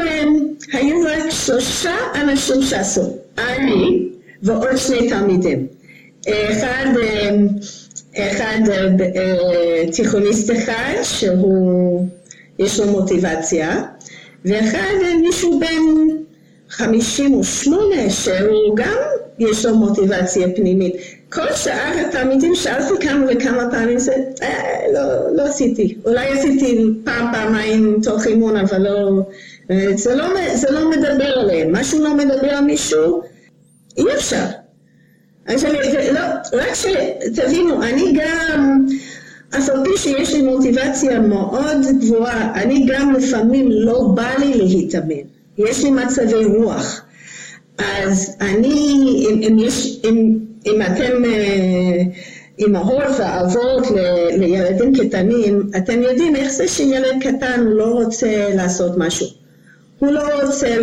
[0.74, 4.10] היו רק שלושה אנשים שעשו, אני
[4.44, 5.68] ועוד שני תלמידים.
[6.28, 6.86] אחד,
[8.18, 8.60] אחד
[9.92, 12.08] תיכוניסט אחד, שהוא,
[12.60, 13.84] יש לו מוטיבציה,
[14.46, 16.08] ואחד מישהו בן
[16.70, 18.98] 58 שהוא גם
[19.40, 20.96] יש לו מוטיבציה פנימית.
[21.30, 25.98] כל שאר התלמידים שאלתי כמה וכמה פעמים זה, אה, לא, לא עשיתי.
[26.06, 29.22] אולי עשיתי פעם, פעמיים תוך אימון, אבל לא,
[29.96, 30.26] זה לא,
[30.56, 31.76] זה לא מדבר עליהם.
[31.76, 33.22] משהו לא מדבר על מישהו,
[33.98, 34.46] אי אפשר.
[35.48, 35.78] אז אני,
[36.14, 36.22] לא,
[36.54, 38.86] רק שתבינו, אני גם,
[39.58, 45.37] אף על פי שיש לי מוטיבציה מאוד גבוהה, אני גם לפעמים לא בא לי להתאמן.
[45.58, 47.02] יש לי מצבי רוח.
[47.78, 51.24] אז אני, אם, אם, יש, אם, אם אתם
[52.60, 53.84] אימהות ואבות
[54.32, 59.28] לילדים קטנים, אתם יודעים איך זה שילד קטן לא רוצה לעשות משהו.
[60.00, 60.76] הוא לא רוצה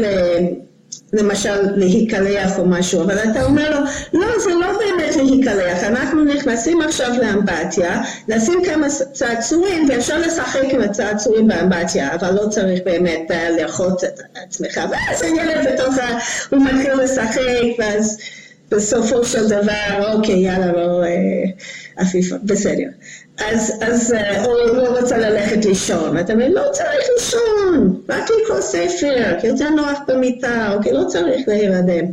[1.14, 6.82] למשל להיקלח או משהו, אבל אתה אומר לו, לא, זה לא באמת להיקלח, אנחנו נכנסים
[6.82, 13.60] עכשיו לאמבטיה, נשים כמה צעצועים ואפשר לשחק עם הצעצועים באמבטיה, אבל לא צריך באמת uh,
[13.60, 16.18] לאכות את עצמך, ואז הילד בתוך ה...
[16.50, 18.18] הוא מתחיל לשחק, ואז
[18.70, 21.02] בסופו של דבר, אוקיי, יאללה, לא,
[21.96, 22.88] עפיפה, בסדר.
[23.38, 27.53] אז, אז אה, או לא רוצה ללכת לישון, אתה אומר, לא צריך לישון,
[28.08, 32.04] רק לקרוא ספר, כי יותר נוח במיטה, אוקיי, לא צריך להירדם,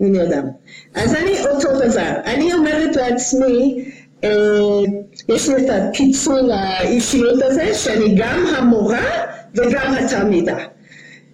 [0.00, 0.44] אני יודעת.
[0.94, 3.84] אז אני אותו דבר, אני אומרת לעצמי,
[4.24, 4.30] אה,
[5.28, 10.56] יש לי את הפיצול האישיות הזה, שאני גם המורה וגם התלמידה.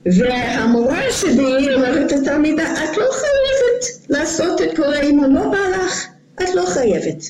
[0.07, 6.07] והמורה שלי אומרת לתלמידה, את לא חייבת לעשות את כל האימון, לא בא לך,
[6.43, 7.25] את לא חייבת.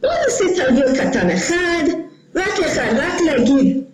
[0.00, 1.84] בואו נעשה תרגיל קטן אחד,
[2.34, 3.84] רק אחד, רק להגיד,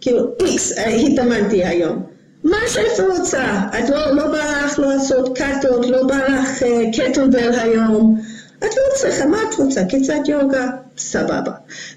[0.00, 2.02] כאילו, איקס, התאמנתי היום.
[2.44, 3.44] מה שאת רוצה,
[3.78, 8.20] את לא, לא בא לך לעשות קאטות, לא בא לך uh, קטלבל היום,
[8.58, 9.84] את לא צריכה, מה את רוצה?
[9.84, 10.66] קצת יוגה?
[10.98, 11.52] סבבה.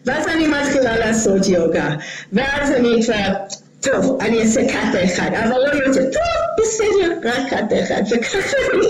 [0.05, 1.89] ואז אני מתחילה לעשות יוגה,
[2.33, 3.33] ואז אני כבר...
[3.81, 6.21] טוב, אני אעשה קאטה אחד, אבל לא יותר, טוב,
[6.59, 8.87] בסדר, רק קאטה אחד, וככה אני,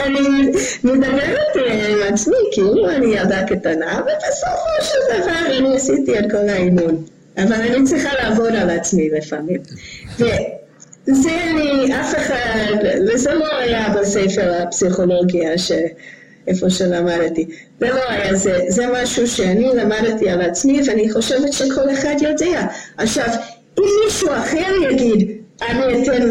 [0.00, 0.50] אני
[0.84, 6.48] מדברת אה, עם עצמי, כאילו אני ילדה קטנה, ובסופו של דבר אני עשיתי את כל
[6.48, 7.04] האימון.
[7.38, 9.60] אבל אני צריכה לעבוד על עצמי לפעמים.
[10.18, 12.74] וזה אני, אף אחד,
[13.08, 15.72] וזה לא היה בספר הפסיכולוגיה ש...
[16.46, 17.46] איפה שלמדתי.
[17.80, 22.66] זה לא היה זה, זה משהו שאני למדתי על עצמי ואני חושבת שכל אחד יודע.
[22.98, 23.28] עכשיו,
[23.78, 26.30] אם מישהו אחר יגיד, אני אתן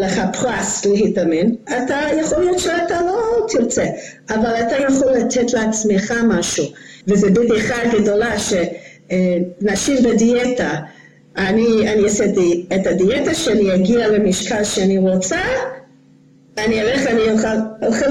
[0.00, 3.84] לך פרס להתאמן, אתה יכול להיות שאתה לא תרצה,
[4.30, 6.64] אבל אתה יכול לתת לעצמך משהו.
[7.06, 8.38] וזו בדיחה גדולה
[9.10, 10.74] שנשים בדיאטה,
[11.36, 12.24] אני, אני אעשה
[12.74, 15.40] את הדיאטה שלי, אגיע למשקל שאני רוצה,
[16.58, 17.30] אני אלך ואני
[17.86, 18.06] אוכל,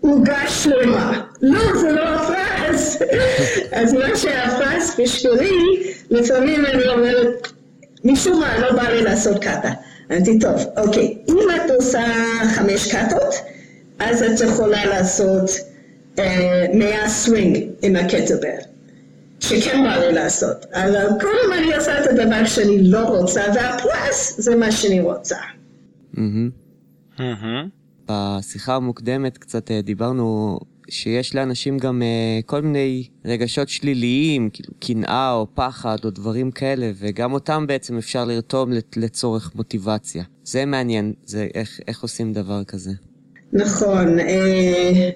[0.00, 1.22] עוגה שלמה.
[1.42, 3.02] לא, זה לא הפרס.
[3.78, 7.48] אז מה שהפרס בשבילי, לפעמים אני אומרת,
[8.04, 9.70] משום מה לא בא לי לעשות קאטה.
[10.12, 12.04] אמרתי, טוב, אוקיי, אם את עושה
[12.54, 13.34] חמש קאטות,
[13.98, 15.50] אז את יכולה לעשות
[16.18, 18.48] אה, סווינג עם ה kettlebell,
[19.48, 20.66] שכן בא לי לעשות.
[20.72, 25.36] אבל קודם אני עושה את הדבר שאני לא רוצה, והפרס זה מה שאני רוצה.
[28.08, 30.58] בשיחה המוקדמת קצת אה, דיברנו
[30.90, 36.90] שיש לאנשים גם uh, כל מיני רגשות שליליים, כאילו קנאה או פחד או דברים כאלה,
[36.98, 40.24] וגם אותם בעצם אפשר לרתום לצורך מוטיבציה.
[40.44, 42.90] זה מעניין, זה איך, איך עושים דבר כזה.
[43.52, 44.18] נכון.
[44.18, 45.10] אה,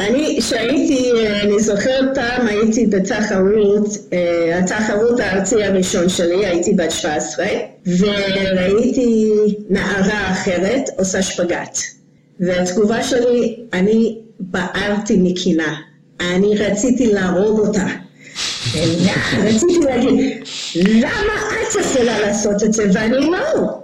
[0.00, 3.88] אני, כשהייתי, אה, אני זוכרת פעם הייתי בתחרות,
[4.54, 7.46] התחרות הארצי הראשון שלי, הייתי בת 17,
[7.98, 9.30] וראיתי
[9.70, 11.78] נערה אחרת עושה שפגאט.
[12.40, 15.76] והתגובה שלי, אני בערתי מקינה.
[16.20, 17.86] אני רציתי להרוג אותה.
[19.44, 20.42] רציתי להגיד,
[20.76, 23.80] למה את יכולה לעשות את זה ואני לא?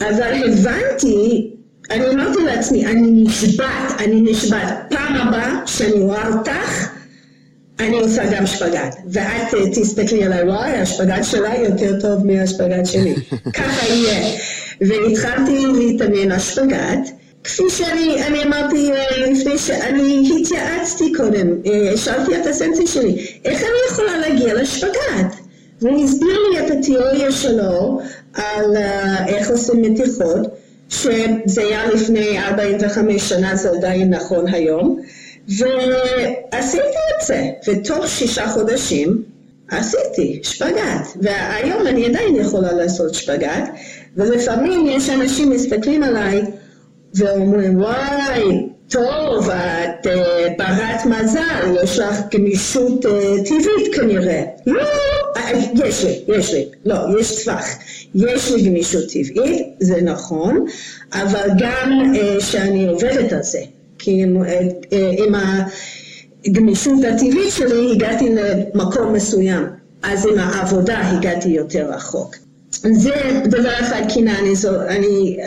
[0.00, 1.50] אבל הבנתי,
[1.90, 4.74] אני אמרתי לעצמי, אני נשבעת, אני נשבעת.
[4.90, 6.88] פעם הבאה שאני רואה אותך,
[7.80, 8.96] אני עושה גם שפגאט.
[9.12, 13.14] ואת אה, תסתכלי עליי, וואי, השפגאט שלה יותר טוב מהשפגאט שלי.
[13.58, 14.38] ככה יהיה.
[14.80, 17.10] והתחלתי להתעניין על שפגאט.
[17.44, 23.60] כפי שאני אני אמרתי אה, לפני שאני התייעצתי קודם, אה, שאלתי את הסנסי שלי, איך
[23.60, 25.36] אני יכולה להגיע לשפגאט?
[25.82, 28.00] והוא הסביר לי את התיאוריה שלו
[28.34, 30.46] על uh, איך עושים מתיחות,
[30.88, 35.00] שזה היה לפני 45 שנה, זה עדיין נכון היום,
[35.48, 39.22] ועשיתי את זה, ותוך שישה חודשים
[39.70, 43.70] עשיתי שפגאט, והיום אני עדיין יכולה לעשות שפגאט,
[44.16, 46.42] ולפעמים יש אנשים מסתכלים עליי
[47.14, 50.10] ואומרים, וואי, טוב, את uh,
[50.58, 53.08] ברת מזל, יש לך גמישות uh,
[53.48, 54.42] טבעית כנראה.
[54.66, 55.15] לא, אה,
[55.84, 57.66] יש לי, יש לי, לא, יש טווח.
[58.14, 60.64] יש לי גמישות טבעית, זה נכון,
[61.12, 63.60] אבל גם uh, שאני עובדת על זה.
[63.98, 65.34] כי עם, uh, עם
[66.46, 69.66] הגמישות הטבעית שלי הגעתי למקום מסוים,
[70.02, 72.36] אז עם העבודה הגעתי יותר רחוק.
[72.92, 74.54] זה דבר אחד קנאה, אני,
[74.88, 75.38] אני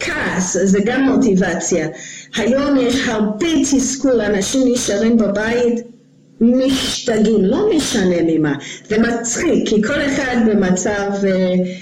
[0.00, 1.88] כעס, זה גם מוטיבציה.
[2.36, 5.93] היום יש הרבה תסכול, אנשים נשארים בבית
[6.40, 8.54] משתגעים, לא משנה ממה.
[8.88, 11.10] זה מצחיק, כי כל אחד במצב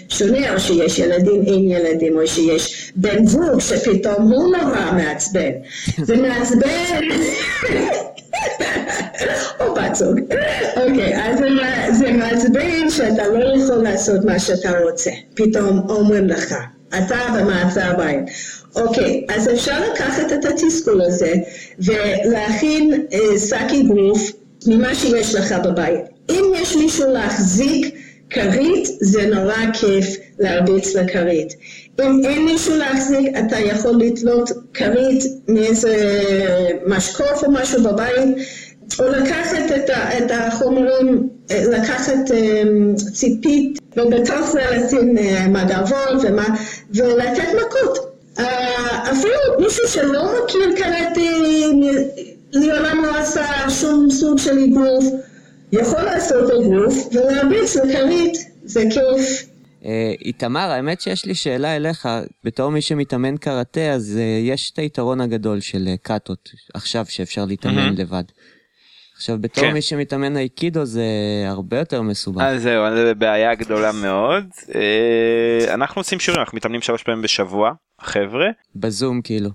[0.09, 5.51] שונה, או שיש ילדים, אין ילדים, או שיש בן זוג שפתאום הוא נורא מעצבן.
[6.07, 7.09] זה מעצבן.
[9.61, 10.21] או בת זוג.
[10.77, 11.39] אוקיי, אז
[11.99, 15.11] זה מעצבן שאתה לא יכול לעשות מה שאתה רוצה.
[15.35, 16.55] פתאום אומרים לך.
[16.99, 18.19] אתה במעצר בית.
[18.77, 21.35] אוקיי, אז אפשר לקחת את התסכול הזה
[21.79, 24.31] ולהכין אה, שק אגרוף
[24.67, 26.01] ממה שיש לך בבית.
[26.31, 27.95] אם יש מישהו להחזיק
[28.31, 31.55] כרית, זה נורא כיף להרביץ לכרית.
[32.01, 36.23] אם אין מישהו להחזיק, אתה יכול לתלות כרית מאיזה
[36.87, 38.37] משקוף או משהו בבית,
[39.01, 42.63] או לקחת את, ה, את החומרים, אה, לקחת אה,
[43.13, 46.23] ציפית, ובתוך זה לשים אה, מגבות
[46.95, 48.13] ולתת מכות.
[49.13, 51.21] אפילו מישהו שלא מכיר קראטה,
[52.53, 55.05] לעולם לא עשה שום סוג של אגרוף,
[55.73, 59.49] יכול לעשות אגרוף ולהרביץ לכרית, זה כיף.
[60.25, 62.09] איתמר, האמת שיש לי שאלה אליך,
[62.45, 68.25] בתור מי שמתאמן קראטה, אז יש את היתרון הגדול של קאטות, עכשיו שאפשר להתאמן לבד.
[69.23, 69.73] עכשיו בתור כן.
[69.73, 71.05] מי שמתאמן אייקידו זה
[71.47, 72.43] הרבה יותר מסובך.
[72.43, 74.45] אז זהו, זה בעיה גדולה מאוד.
[74.75, 78.47] אה, אנחנו עושים שיעורים, אנחנו מתאמנים שלוש פעמים בשבוע, חבר'ה.
[78.77, 79.51] בזום כאילו.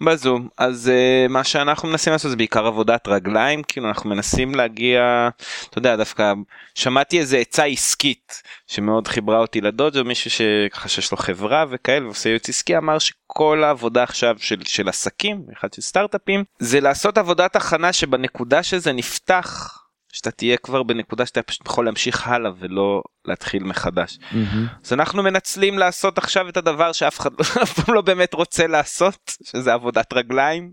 [0.00, 0.48] בזום.
[0.58, 5.28] אז uh, מה שאנחנו מנסים לעשות זה בעיקר עבודת רגליים כאילו אנחנו מנסים להגיע
[5.70, 6.32] אתה יודע דווקא
[6.74, 12.28] שמעתי איזה עצה עסקית שמאוד חיברה אותי לדודג'ו מישהו שככה שיש לו חברה וכאלה ועושה
[12.28, 17.56] ייעוץ עסקי אמר שכל העבודה עכשיו של, של עסקים אחד של סטארט-אפים זה לעשות עבודת
[17.56, 19.83] הכנה שבנקודה שזה נפתח
[20.14, 24.18] שאתה תהיה כבר בנקודה שאתה פשוט יכול להמשיך הלאה ולא להתחיל מחדש.
[24.18, 24.36] Mm-hmm.
[24.84, 27.30] אז אנחנו מנצלים לעשות עכשיו את הדבר שאף אחד
[27.62, 30.72] אף פעם לא באמת רוצה לעשות שזה עבודת רגליים.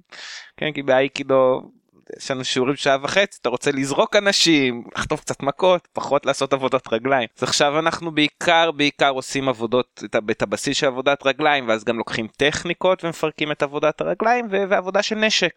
[0.57, 1.71] כן כי באייקידו
[2.17, 6.93] יש לנו שיעורים שעה וחצי אתה רוצה לזרוק אנשים לחטוף קצת מכות פחות לעשות עבודות
[6.93, 11.97] רגליים אז עכשיו אנחנו בעיקר בעיקר עושים עבודות את הבסיס של עבודת רגליים ואז גם
[11.97, 15.53] לוקחים טכניקות ומפרקים את עבודת הרגליים ועבודה של נשק.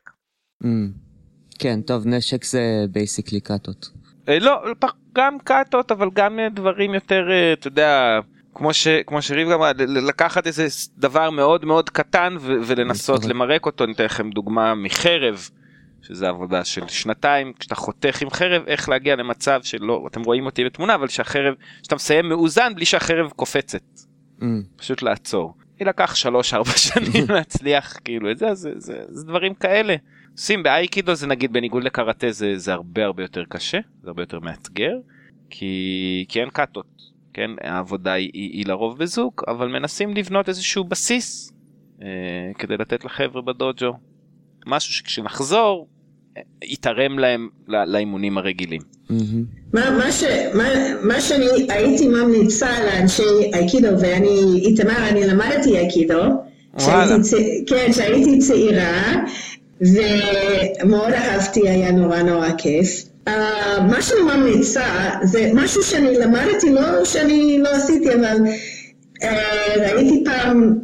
[0.62, 0.66] Mm.
[1.58, 3.90] כן, טוב, נשק זה basically קאטות.
[4.28, 4.62] אה, לא,
[5.12, 8.20] גם קאטות, אבל גם אה, דברים יותר, אה, אתה יודע,
[8.54, 10.66] כמו, ש, כמו שריב אמר, לקחת איזה
[10.98, 15.48] דבר מאוד מאוד קטן ו- ולנסות למרק אותו, אני אתן לכם דוגמה מחרב,
[16.02, 20.64] שזה עבודה של שנתיים, כשאתה חותך עם חרב, איך להגיע למצב שלא, אתם רואים אותי
[20.64, 23.82] בתמונה, אבל שהחרב, שאתה מסיים מאוזן בלי שהחרב קופצת.
[24.40, 24.44] Mm.
[24.76, 25.54] פשוט לעצור.
[25.80, 26.16] לקח 3-4
[26.88, 29.96] שנים להצליח כאילו את זה, זה, זה, זה דברים כאלה.
[30.32, 34.40] עושים באייקידו זה נגיד בניגוד לקראטה זה, זה הרבה הרבה יותר קשה, זה הרבה יותר
[34.40, 34.96] מאתגר,
[35.50, 36.86] כי, כי אין קאטות,
[37.32, 41.52] כן, העבודה היא, היא, היא לרוב בזוג, אבל מנסים לבנות איזשהו בסיס
[42.02, 42.06] אה,
[42.58, 43.92] כדי לתת לחבר'ה בדוג'ו
[44.66, 45.88] משהו שכשנחזור
[46.64, 48.80] יתרם להם לאימונים הרגילים.
[49.72, 50.64] מה, מה, ש, מה,
[51.02, 56.22] מה שאני הייתי ממליצה לאנשי אייקידו, ואני, איתמר, אני למדתי אייקידו,
[57.66, 59.12] כן, כשהייתי צעירה,
[59.80, 63.04] ומאוד אהבתי, היה נורא נורא כיף.
[63.28, 63.30] Uh,
[63.90, 64.84] מה שאני ממליצה
[65.22, 68.36] זה משהו שאני למדתי, לא שאני לא עשיתי, אבל
[69.22, 69.24] uh,
[69.78, 70.78] ראיתי פעם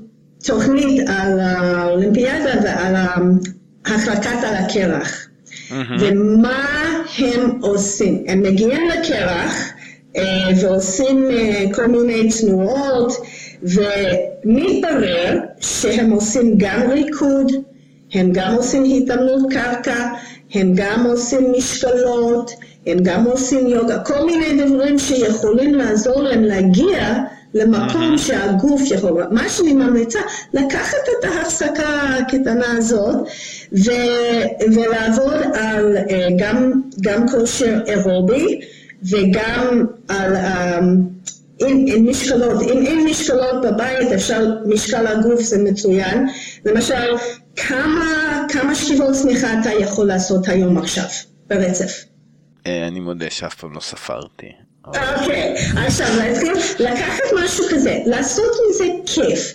[0.45, 2.95] תוכנית על האולימפיאדה ועל
[3.85, 5.29] החלקת על הקרח.
[5.71, 5.75] Mm-hmm.
[5.99, 8.25] ומה הם עושים?
[8.29, 9.72] הם מגיעים לקרח
[10.16, 10.20] uh,
[10.61, 13.12] ועושים uh, כל מיני תנועות,
[13.62, 17.53] ומתברר שהם עושים גם ריקוד,
[18.12, 20.09] הם גם עושים התעמלות קרקע,
[20.55, 22.51] הם גם עושים משקלות,
[22.87, 27.18] הם גם עושים יוגה, כל מיני דברים שיכולים לעזור להם להגיע
[27.55, 30.18] למקום שהגוף יכול, מה שאני ממליצה,
[30.55, 33.16] לקחת את ההפסקה הקטנה הזאת
[33.72, 38.61] ו- ולעבוד על uh, גם, גם כושר אירובי
[39.03, 40.84] וגם על um,
[41.61, 46.26] אין, אין משקלות, אם אין משקלות בבית אפשר, משקל הגוף זה מצוין,
[46.64, 47.16] למשל
[47.57, 51.05] כמה, כמה שכיבות צמיחה אתה יכול לעשות היום עכשיו
[51.46, 52.05] ברצף?
[52.66, 54.53] אה, אני מודה שאף פעם לא ספרתי.
[54.87, 59.55] אוקיי, עכשיו להתחיל לקחת משהו כזה, לעשות מזה כיף.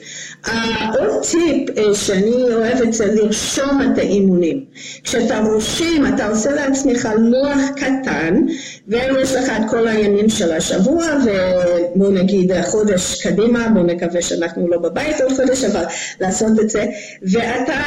[0.99, 4.65] עוד טיפ אה, שאני אוהבת זה לרשום את האימונים.
[5.03, 8.41] כשאתה רושם, אתה עושה לעצמך לוח קטן,
[8.88, 14.78] ויש לך את כל הימים של השבוע, ובוא נגיד חודש קדימה, בוא נקווה שאנחנו לא
[14.78, 15.84] בבית עוד חודש, אבל
[16.21, 16.86] לעשות את זה,
[17.21, 17.82] ואתה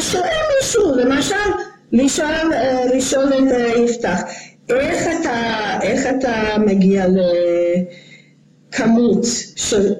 [0.00, 0.28] שואל
[0.60, 1.34] מישהו, למשל,
[1.92, 4.22] לשאול, אה, לשאול את אה, יפתח.
[4.76, 7.06] איך אתה, איך אתה מגיע
[8.72, 9.24] לכמות
[9.56, 9.92] של,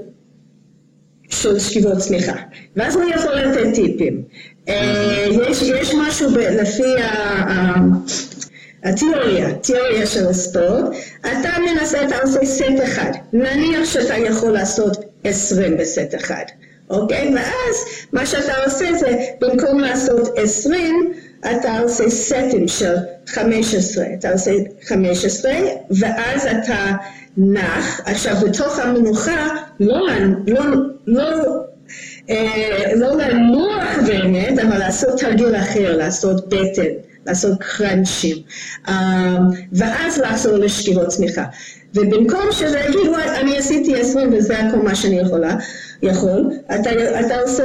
[1.28, 2.36] של שכיבות צמיחה?
[2.76, 4.22] ואז הוא יכול לתת טיפים.
[4.68, 7.74] אה, יש, יש משהו ב, לפי ה,
[8.84, 10.84] התיאוריה, תיאוריה של הספורט,
[11.20, 16.44] אתה מנסה, אתה עושה סט אחד, נניח שאתה יכול לעשות עשרים בסט אחד,
[16.90, 17.34] אוקיי?
[17.34, 17.76] ואז
[18.12, 22.94] מה שאתה עושה זה, במקום לעשות עשרים, אתה עושה סטים של
[23.26, 24.50] 15, אתה עושה
[24.82, 25.52] 15
[25.90, 26.92] ואז אתה
[27.36, 29.48] נח, עכשיו בתוך המנוחה
[29.80, 30.08] לא,
[30.46, 30.64] לא,
[31.06, 31.24] לא,
[32.30, 36.90] אה, לא לנוח באמת, אבל לעשות תרגיל אחר, לעשות בטן,
[37.26, 38.36] לעשות קראנצ'ים,
[38.88, 39.38] אה,
[39.72, 41.44] ואז לחזור לשכיבות צמיחה.
[41.94, 45.58] ובמקום שזה יגידו, אני עשיתי 20 וזה הכל מה שאני יכולה, יכול,
[46.74, 46.90] אתה,
[47.20, 47.64] אתה עושה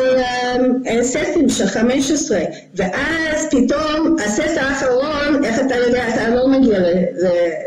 [0.83, 2.39] uh, סטים של 15,
[2.75, 6.79] ואז פתאום הסט האחרון, איך אתה יודע, אתה לא מגיע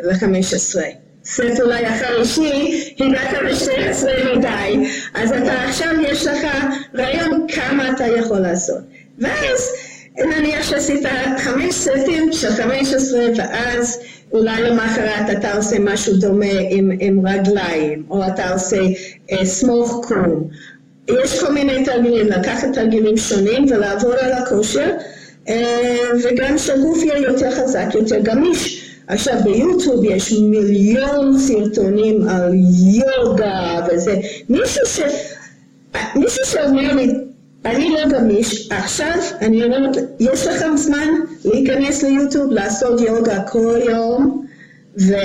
[0.02, 0.80] ל-15.
[1.24, 6.46] סט אולי החמישי, הגעת ל-12 מדי, אז אתה עכשיו יש לך
[6.94, 8.80] רעיון כמה אתה יכול לעשות.
[9.18, 9.70] ואז
[10.18, 11.06] נניח שעשית
[11.38, 14.00] חמש סטים של 15 ואז
[14.32, 18.80] אולי למחרת אתה עושה משהו דומה עם, עם רגליים, או אתה עושה
[19.30, 20.48] uh, סמוך קום.
[21.08, 24.90] יש כל מיני תרגילים, לקחת תרגילים שונים ולעבור על הכושר,
[25.46, 25.50] uh,
[26.24, 28.84] וגם שהגוף יהיה יותר חזק, יותר גמיש.
[29.06, 32.52] עכשיו ביוטיוב יש מיליון סרטונים על
[32.94, 34.16] יוגה וזה.
[34.48, 37.10] מישהו שאומר לי,
[37.64, 41.08] אני לא גמיש, עכשיו אני אומרת, יש לכם זמן
[41.44, 44.46] להיכנס ליוטיוב, לעשות יוגה כל יום,
[44.96, 45.24] ואתה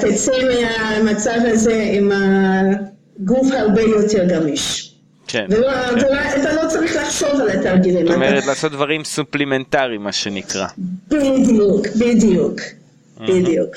[0.00, 4.94] תצא מהמצב הזה עם הגוף הרבה יותר גמיש.
[5.26, 5.46] כן.
[5.50, 6.42] ולא, כן.
[6.42, 8.06] אתה לא צריך לחשוב על התרגילים.
[8.06, 8.46] זאת אומרת, אתה...
[8.46, 10.66] לעשות דברים סופלימנטריים, מה שנקרא.
[11.08, 12.60] בדיוק, בדיוק,
[13.20, 13.76] בדיוק.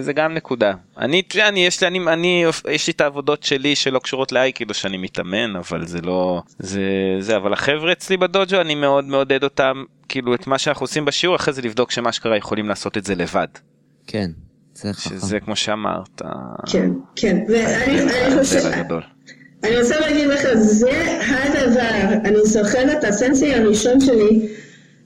[0.00, 0.72] זה גם נקודה.
[0.98, 4.96] אני, אני, יש לי, אני, אני, יש לי את העבודות שלי שלא קשורות לאייקילו שאני
[4.96, 6.82] מתאמן, אבל זה לא, זה,
[7.20, 11.36] זה, אבל החבר'ה אצלי בדוג'ו, אני מאוד מעודד אותם, כאילו, את מה שאנחנו עושים בשיעור,
[11.36, 13.46] אחרי זה לבדוק שמה שקרה יכולים לעשות את זה לבד.
[14.06, 14.30] כן,
[14.74, 15.10] זה חכם.
[15.10, 16.22] שזה כמו שאמרת.
[16.66, 18.60] כן, כן, ואני חושב...
[19.64, 24.48] אני רוצה להגיד לך, זה הדבר, אני זוכרת, את הסנסי הראשון שלי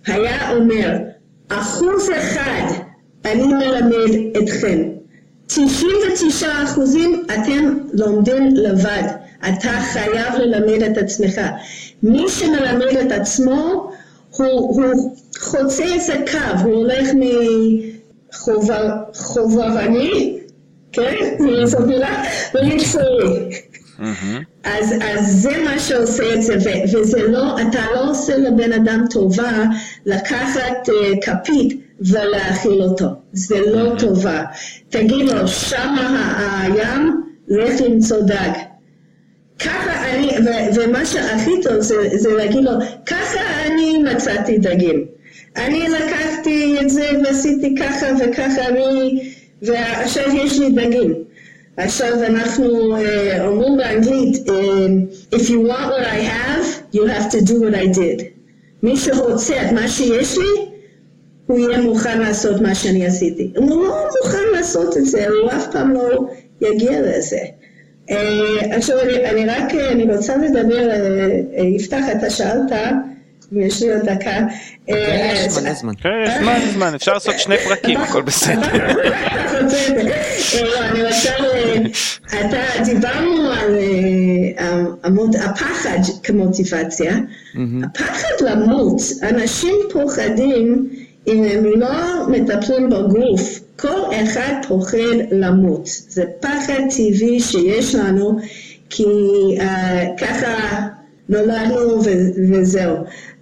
[0.07, 0.91] היה אומר,
[1.49, 2.84] אחוז אחד
[3.25, 4.83] אני מלמד אתכם.
[5.47, 9.03] 99 אחוזים אתם לומדים לבד.
[9.49, 11.41] אתה חייב ללמד את עצמך.
[12.03, 13.91] מי שמלמד את עצמו,
[14.37, 17.09] הוא, הוא חוצה איזה קו, הוא הולך
[19.15, 20.39] מחובבני,
[20.93, 21.15] כן?
[21.65, 23.51] זו מילה, למקצועי.
[24.65, 29.05] אז, אז זה מה שעושה את זה, ו, וזה לא, אתה לא עושה לבן אדם
[29.11, 29.65] טובה
[30.07, 33.07] לקחת uh, כפית ולהאכיל אותו.
[33.33, 34.43] זה לא טובה.
[34.91, 38.51] תגיד לו, שמה הים, לך למצוא דג.
[39.59, 42.71] ככה אני, ו- ומה שהכי טוב זה, זה להגיד לו,
[43.07, 45.05] ככה אני מצאתי דגים.
[45.57, 49.33] אני לקחתי את זה ועשיתי ככה וככה, אני,
[49.63, 51.15] ועכשיו יש לי דגים.
[51.77, 53.01] עכשיו אנחנו uh,
[53.41, 57.87] אומרים באנגלית, uh, If you want what I have, you have to do what I
[57.99, 58.23] did.
[58.83, 60.74] מי שרוצה את מה שיש לי,
[61.47, 63.53] הוא יהיה מוכן לעשות מה שאני עשיתי.
[63.57, 66.27] הוא לא מוכן לעשות את זה, הוא אף פעם לא
[66.61, 67.39] יגיע לזה.
[68.11, 72.73] אה, עכשיו אני, אני רק, אני רוצה לדבר, אה, יפתח, אתה שאלת,
[73.53, 74.39] ויש לי עוד דקה.
[74.91, 75.71] אה, יש זמן.
[75.71, 75.79] יש
[76.41, 78.69] זמן, זמן, אפשר לעשות שני פרקים, הכל בסדר.
[80.91, 81.31] אני רוצה,
[82.27, 83.77] אתה, דיברנו על
[85.45, 87.17] הפחד כמוטיבציה.
[87.85, 90.89] הפחד למות, אנשים פוחדים
[91.27, 95.89] אם הם לא מטפלים בגוף, כל אחד פוחד למות.
[96.09, 98.39] זה פחד טבעי שיש לנו,
[98.91, 99.05] כי
[99.59, 99.63] uh,
[100.19, 100.81] ככה
[101.29, 102.01] נולדנו
[102.53, 102.97] וזהו.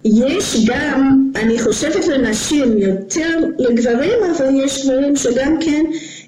[0.05, 5.85] יש גם, אני חושבת לנשים יותר לגברים, אבל יש דברים שגם כן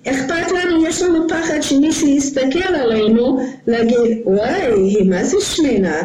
[0.07, 6.01] אכפת לנו, יש לנו פחד שמישהו יסתכל עלינו, להגיד, וואי, היא מה זה שמנה?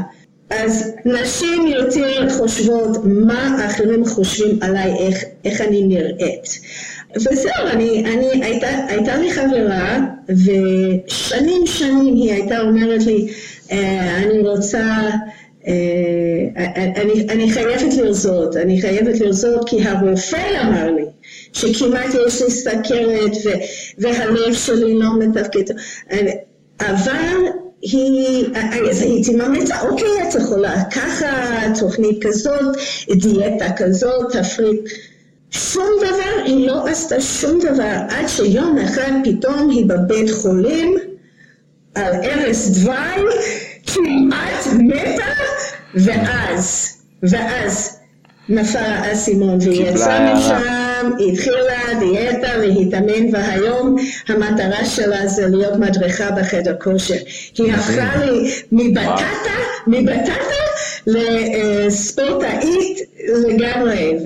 [0.51, 6.61] אז נשים יותר חושבות מה אחרים חושבים עליי, איך, איך אני נראית.
[7.16, 9.98] וזהו, אני, אני, הייתה, הייתה לי חברה,
[10.28, 13.28] ושנים שנים היא הייתה אומרת לי,
[13.72, 14.84] אה, אני רוצה,
[15.66, 15.72] אה,
[16.96, 21.05] אני, אני חייבת לרזות, אני חייבת לרזות כי הרופא אמר לי
[21.53, 23.32] שכמעט יש לי סכרת
[23.98, 25.74] והלב שלי לא מתפקד.
[26.80, 27.36] אבל
[27.82, 28.46] היא,
[28.90, 31.26] אז הייתי ממליצה, אוקיי, את יכולה ככה,
[31.80, 32.76] תוכנית כזאת,
[33.10, 34.80] דיאטה כזאת, תפריט.
[35.50, 40.94] שום דבר, היא לא עשתה שום דבר, עד שיום אחד פתאום היא בבית חולים
[41.94, 42.94] על ערש דווי,
[43.86, 45.24] כמעט מתה,
[45.94, 47.96] ואז, ואז
[48.48, 53.96] נפל האסימון והיא יצאה משם, היא התחילה דיאטה להתאמן והיום
[54.28, 57.14] המטרה שלה זה להיות מדריכה בחדר כושר.
[57.59, 60.61] היא הפכה לי מבטטה, מבטטה
[61.07, 64.16] לספורטאית לגמרי,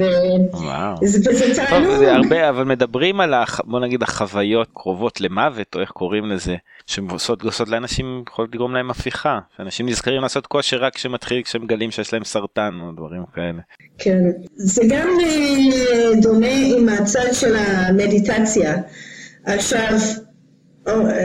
[1.02, 1.98] וזה תענוג.
[1.98, 3.34] זה הרבה, אבל מדברים על,
[3.64, 9.38] בוא נגיד, החוויות קרובות למוות, או איך קוראים לזה, שעושות לאנשים, יכולות לגרום להם הפיכה,
[9.56, 13.60] שאנשים נזכרים לעשות כושר רק כשמתחיל, כשהם מגלים שיש להם סרטן, או דברים כאלה.
[13.98, 14.20] כן,
[14.54, 18.76] זה גם אה, דומה עם הצד של המדיטציה.
[19.44, 19.98] עכשיו,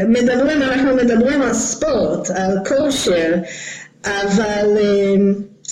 [0.07, 3.33] מדברים, אנחנו מדברים על ספורט, על כושר,
[4.05, 5.15] אבל אה,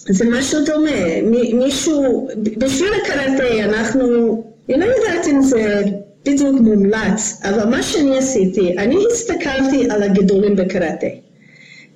[0.10, 1.22] זה משהו דומה.
[1.54, 2.28] מישהו,
[2.58, 5.84] בשביל הקראטה אנחנו, אני לא יודעת אם זה
[6.26, 11.08] בדיוק מומלץ, אבל מה שאני עשיתי, אני הסתכלתי על הגידולים בקראטה,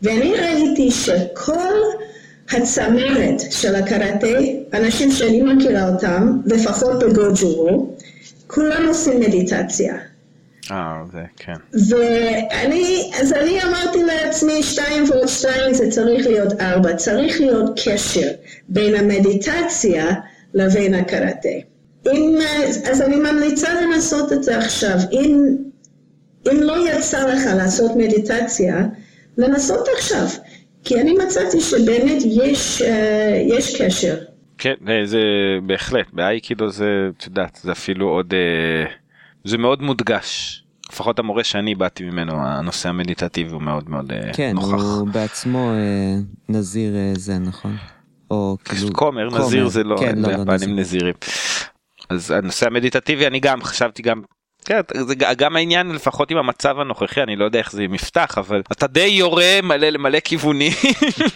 [0.02, 1.74] ואני ראיתי שכל
[2.52, 4.28] הצמרת של הקראטה,
[4.74, 7.96] אנשים שאני מכירה אותם, לפחות בגוג'ורו,
[8.48, 10.11] כולם עושים מדיטציה.
[10.72, 11.54] אה, זה, כן.
[11.90, 16.96] ואני, אז אני אמרתי לעצמי, שתיים ועוד שתיים זה צריך להיות ארבע.
[16.96, 18.28] צריך להיות קשר
[18.70, 20.06] בין המדיטציה
[20.54, 21.50] לבין הקראטה.
[22.08, 22.38] אם,
[22.92, 24.98] אז אני ממליצה לנסות את זה עכשיו.
[25.12, 25.56] אם,
[26.52, 28.86] אם לא יצא לך לעשות מדיטציה,
[29.38, 30.26] לנסות עכשיו.
[30.84, 32.86] כי אני מצאתי שבאמת יש, uh,
[33.58, 34.16] יש קשר.
[34.58, 34.74] כן,
[35.06, 35.20] זה
[35.68, 36.86] בהחלט, באייקידו זה,
[37.18, 38.34] את יודעת, זה אפילו עוד...
[38.34, 39.01] Uh...
[39.44, 40.64] זה מאוד מודגש.
[40.92, 44.68] לפחות המורה שאני באתי ממנו, הנושא המדיטטיבי הוא מאוד מאוד אה, כן, נוכח.
[44.68, 46.16] כן, הוא בעצמו אה,
[46.50, 47.78] נזיר אה, זה, נכון?
[48.32, 48.94] או כאילו...
[48.94, 50.70] כומר, נזיר זה לא, כן, לא, לא נזיר.
[50.70, 51.14] נזירים.
[52.10, 54.22] אז הנושא המדיטטיבי, אני גם חשבתי גם
[54.66, 58.62] כן, זה גם העניין לפחות עם המצב הנוכחי אני לא יודע איך זה מפתח אבל
[58.72, 60.72] אתה די יורה מלא למלא כיוונים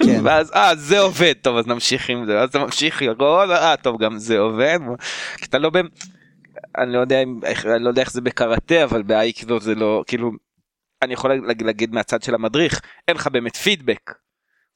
[0.06, 0.20] כן.
[0.24, 4.04] ואז אה זה עובד טוב אז נמשיך עם זה אז אתה ממשיך לראות אה טוב
[4.04, 4.80] גם זה עובד
[5.44, 6.06] אתה לא באמת
[6.78, 7.40] אני לא יודע אם
[7.76, 10.32] אני לא יודע איך זה בקראטה אבל באייקדו זה לא כאילו
[11.02, 14.12] אני יכול להגיד מהצד של המדריך אין לך באמת פידבק.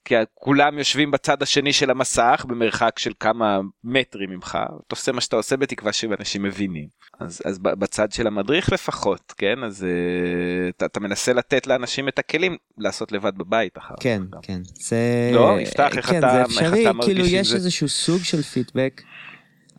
[0.06, 5.22] כי כולם יושבים בצד השני של המסך במרחק של כמה מטרים ממך אתה עושה מה
[5.22, 6.88] שאתה עושה בתקווה שאנשים מבינים
[7.20, 12.20] אז אז בצד של המדריך לפחות כן אז uh, אתה, אתה מנסה לתת לאנשים את
[12.20, 14.40] הכלים לעשות לבד בבית אחר כן כך.
[14.42, 17.56] כן זה לא יפתח איך כן, אתה זה אפשרי כאילו יש זה...
[17.56, 19.02] איזשהו סוג של פידבק.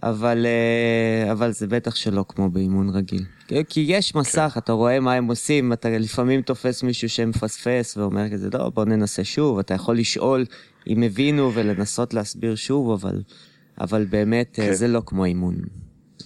[0.03, 3.25] אבל, אה, אבל זה בטח שלא כמו באימון רגיל.
[3.69, 8.49] כי יש מסך, אתה רואה מה הם עושים, אתה לפעמים תופס מישהו שמפספס ואומר כזה,
[8.53, 10.45] לא, בוא ננסה שוב, אתה יכול לשאול
[10.89, 13.23] אם הבינו ולנסות להסביר שוב, אבל,
[13.81, 14.75] אבל באמת אה, כן.
[14.75, 15.57] זה לא כמו אימון.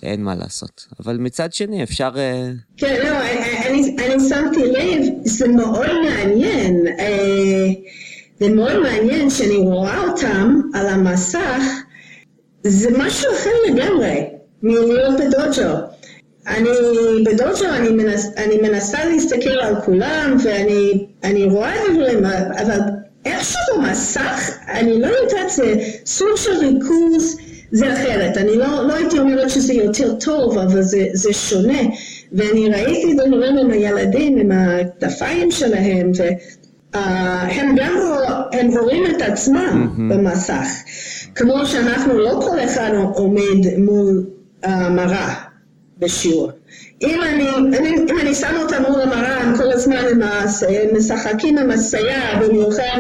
[0.03, 0.87] אין מה לעשות.
[1.01, 2.11] אבל מצד שני אפשר...
[2.17, 3.21] אה, כן, לא,
[3.67, 6.85] אני, אני שמתי לב, זה מאוד מעניין.
[8.41, 11.84] זה מאוד מעניין שאני רואה אותם על המסך.
[12.65, 14.25] זה משהו אחר לגמרי
[14.63, 15.75] מלהיות בדוג'ו.
[16.47, 16.69] אני
[17.25, 22.25] בדוג'ו, אני, מנס, אני מנסה להסתכל על כולם ואני רואה דברים,
[22.63, 22.79] אבל
[23.25, 25.75] איכשהו במסך, אני לא יודעת, זה
[26.07, 27.39] סוג של ריכוז,
[27.73, 28.37] זה אחרת.
[28.37, 31.81] אני לא, לא הייתי אומרת שזה יותר טוב, אבל זה, זה שונה.
[32.33, 36.13] ואני ראיתי דברים עם הילדים, עם הכתפיים שלהם,
[36.95, 37.95] והם גם
[38.53, 40.15] הם רואים את עצמם mm-hmm.
[40.15, 40.67] במסך.
[41.35, 44.27] כמו שאנחנו, לא כל אחד עומד מול
[44.63, 45.35] המראה
[45.99, 46.51] בשיעור.
[47.03, 52.21] אם אני, אני, אם אני שמה אותם מול המראה, כל הזמן הם משחקים עם הסייע,
[52.41, 52.99] במיוחד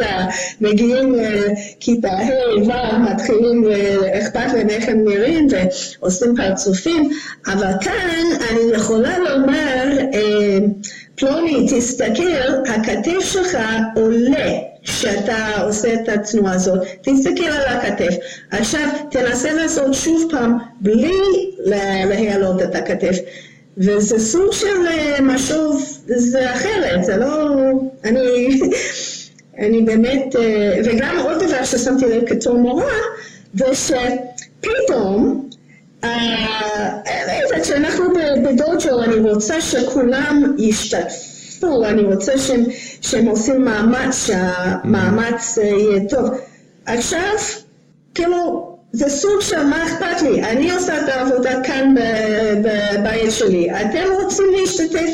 [0.61, 3.65] מגיעים לכיתה ה' ו', מתחילים,
[4.13, 5.49] אכפת להם איך הם נראים
[6.01, 7.11] ועושים פרצופים,
[7.47, 9.99] אבל כאן אני יכולה לומר,
[11.15, 13.59] פלוני, תסתכל, הכתף שלך
[13.97, 14.51] עולה.
[14.85, 18.15] כשאתה עושה את התנועה הזאת, תסתכל על הכתף.
[18.51, 21.13] עכשיו תנסה לעשות שוב פעם בלי
[21.59, 23.17] להעלות את הכתף.
[23.79, 27.49] וזה סוג של אה, משהו, זה אחרת, זה לא...
[28.05, 28.61] אני,
[29.59, 30.37] אני באמת...
[30.37, 32.93] אה, וגם עוד דבר ששמתי לב כתור מורה,
[33.55, 35.49] זה שפתאום,
[36.05, 37.01] אה,
[37.63, 38.05] כשאנחנו
[38.45, 42.65] בדוג'ו, אני רוצה שכולם ישתתפו, אני רוצה שהם,
[43.01, 46.31] שהם עושים מאמץ, שהמאמץ יהיה טוב.
[46.87, 47.35] עכשיו,
[48.15, 51.95] כאילו, זה סוג של מה אכפת לי, אני עושה את העבודה כאן
[52.65, 55.11] בבית שלי, אתם רוצים להשתתף?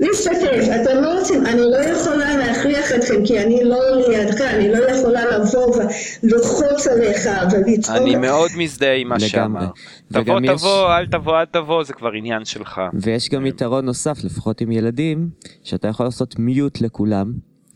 [0.00, 4.90] להשתתף, אתם לא רוצים, אני לא יכולה להכריח אתכם כי אני לא לידך, אני לא
[4.90, 5.76] יכולה לבוא
[6.22, 7.96] וללחוץ עליך ולצעוק.
[7.96, 9.68] אני מאוד מזדהה עם מה שאמרת.
[10.12, 12.80] תבוא תבוא, אל תבוא אל תבוא, זה כבר עניין שלך.
[12.94, 15.28] ויש גם יתרון נוסף, לפחות עם ילדים,
[15.64, 17.32] שאתה יכול לעשות מיוט לכולם.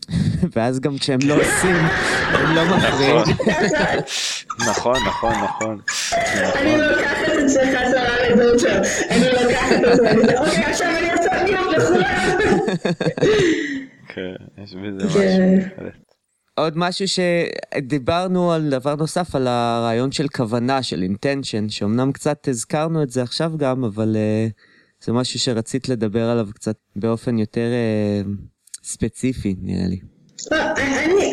[0.55, 1.75] ואז גם כשהם לא עושים,
[2.33, 3.17] הם לא מפריעים.
[4.59, 5.79] נכון, נכון, נכון.
[6.55, 8.81] אני לוקחת את זה חזרה לדוצ'ר.
[9.09, 12.59] אני לוקחת את זה, אוקיי, עכשיו אני עושה מיום לכולם.
[14.13, 15.57] כן, יש בזה כן.
[15.57, 16.03] משהו.
[16.55, 23.03] עוד משהו שדיברנו על דבר נוסף, על הרעיון של כוונה, של אינטנשן, שאומנם קצת הזכרנו
[23.03, 27.67] את זה עכשיו גם, אבל uh, זה משהו שרצית לדבר עליו קצת באופן יותר
[28.25, 28.27] uh,
[28.83, 29.99] ספציפי, נראה לי.
[30.51, 30.57] לא,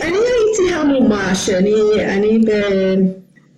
[0.02, 0.19] אני,
[0.60, 1.32] הייתי המומה
[2.46, 2.50] ב...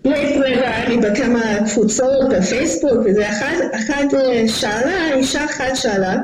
[0.04, 1.42] בלית ברירה, אני בכמה
[1.72, 6.16] קבוצות בפייסבוק, וזה אחד, אחד אה, שאלה, אישה אחת שאלה,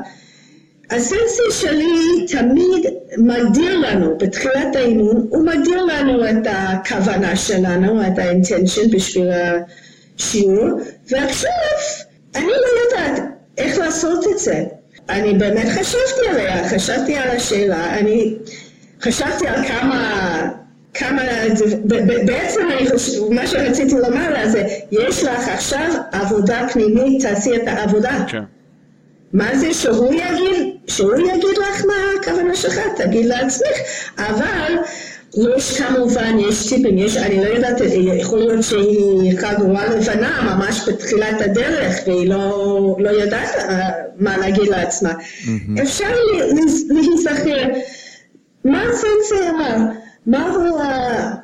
[0.91, 1.85] הסנסי שלי
[2.27, 2.85] תמיד
[3.17, 10.69] מגדיר לנו, בתחילת האימון, הוא מגדיר לנו את הכוונה שלנו, את האינטנשן בשביל השיעור,
[11.09, 11.51] ועכשיו
[12.35, 13.23] אני לא יודעת
[13.57, 14.63] איך לעשות את זה.
[15.09, 18.35] אני באמת חשבתי עליה, חשבתי על השאלה, אני
[19.01, 20.59] חשבתי על כמה,
[20.93, 21.21] כמה,
[22.25, 27.67] בעצם אני חושב, מה שרציתי לומר לה זה, יש לך עכשיו עבודה פנימית, תעשי את
[27.67, 28.25] העבודה.
[28.27, 28.43] כן.
[29.33, 33.77] מה זה שהוא יגיד, שהוא יגיד לך מה הכוונה שלך, תגיד לעצמך,
[34.17, 34.73] אבל
[35.55, 37.81] יש כמובן, יש טיפים, יש, אני לא יודעת,
[38.17, 44.67] יכול להיות שהיא חגורה לבנה ממש בתחילת הדרך והיא לא, לא יודעת אה, מה להגיד
[44.67, 45.11] לעצמה.
[45.11, 45.81] Mm-hmm.
[45.81, 46.13] אפשר
[46.89, 47.67] להיזכר,
[48.65, 48.83] מה
[49.29, 49.75] זה אמר?
[50.29, 50.81] מה הוא,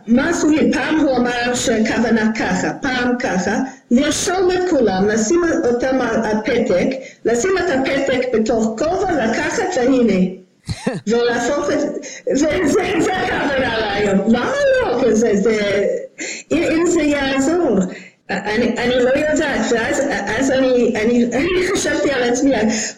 [0.07, 0.71] מה עשו לי?
[0.73, 3.59] פעם הוא אמר שכוונה ככה, פעם ככה,
[3.91, 6.87] לרשום את כולם, לשים אותם על הפתק,
[7.25, 10.25] לשים את הפתק בתוך כובע, לקחת והנה.
[11.07, 14.19] ולהפוך את זה, זה הכוונה להיום.
[14.27, 15.13] למה לא?
[15.13, 15.85] זה, זה,
[16.51, 17.79] אם זה יעזור.
[18.29, 20.01] אני, אני לא יודעת, ואז
[20.39, 22.51] אז אני, אני, אני חשבתי על עצמי,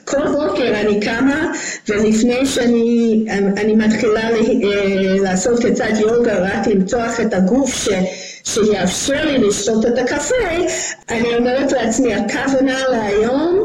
[0.05, 1.51] כל בוקר אני קמה,
[1.89, 3.25] ולפני שאני
[3.57, 7.89] אני מתחילה לה, אה, לעשות קצת יוגה, רק למתוח את הגוף ש,
[8.43, 10.36] שיאפשר לי לשתות את הקפה,
[11.09, 13.63] אני אומרת לעצמי, הכוונה להיום,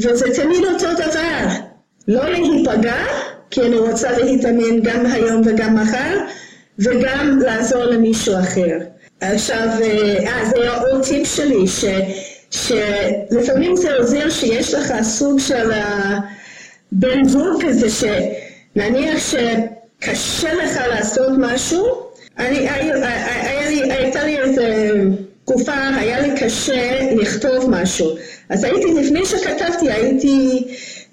[0.00, 1.48] וזה תמיד אותו דבר,
[2.08, 3.04] לא להיפגע,
[3.50, 6.18] כי אני רוצה להתאמן גם היום וגם מחר,
[6.78, 8.95] וגם לעזור למישהו אחר.
[9.20, 11.84] עכשיו, אה, זה היה עוד טיפ שלי, ש,
[12.50, 15.70] שלפעמים זה עוזר שיש לך סוג של
[16.92, 22.06] בן זוג כזה, שנניח שקשה לך לעשות משהו,
[22.38, 22.94] אני, היה,
[23.30, 24.92] היה לי, הייתה לי איזה
[25.44, 28.16] תקופה, היה לי קשה לכתוב משהו.
[28.48, 30.64] אז הייתי, לפני שכתבתי, הייתי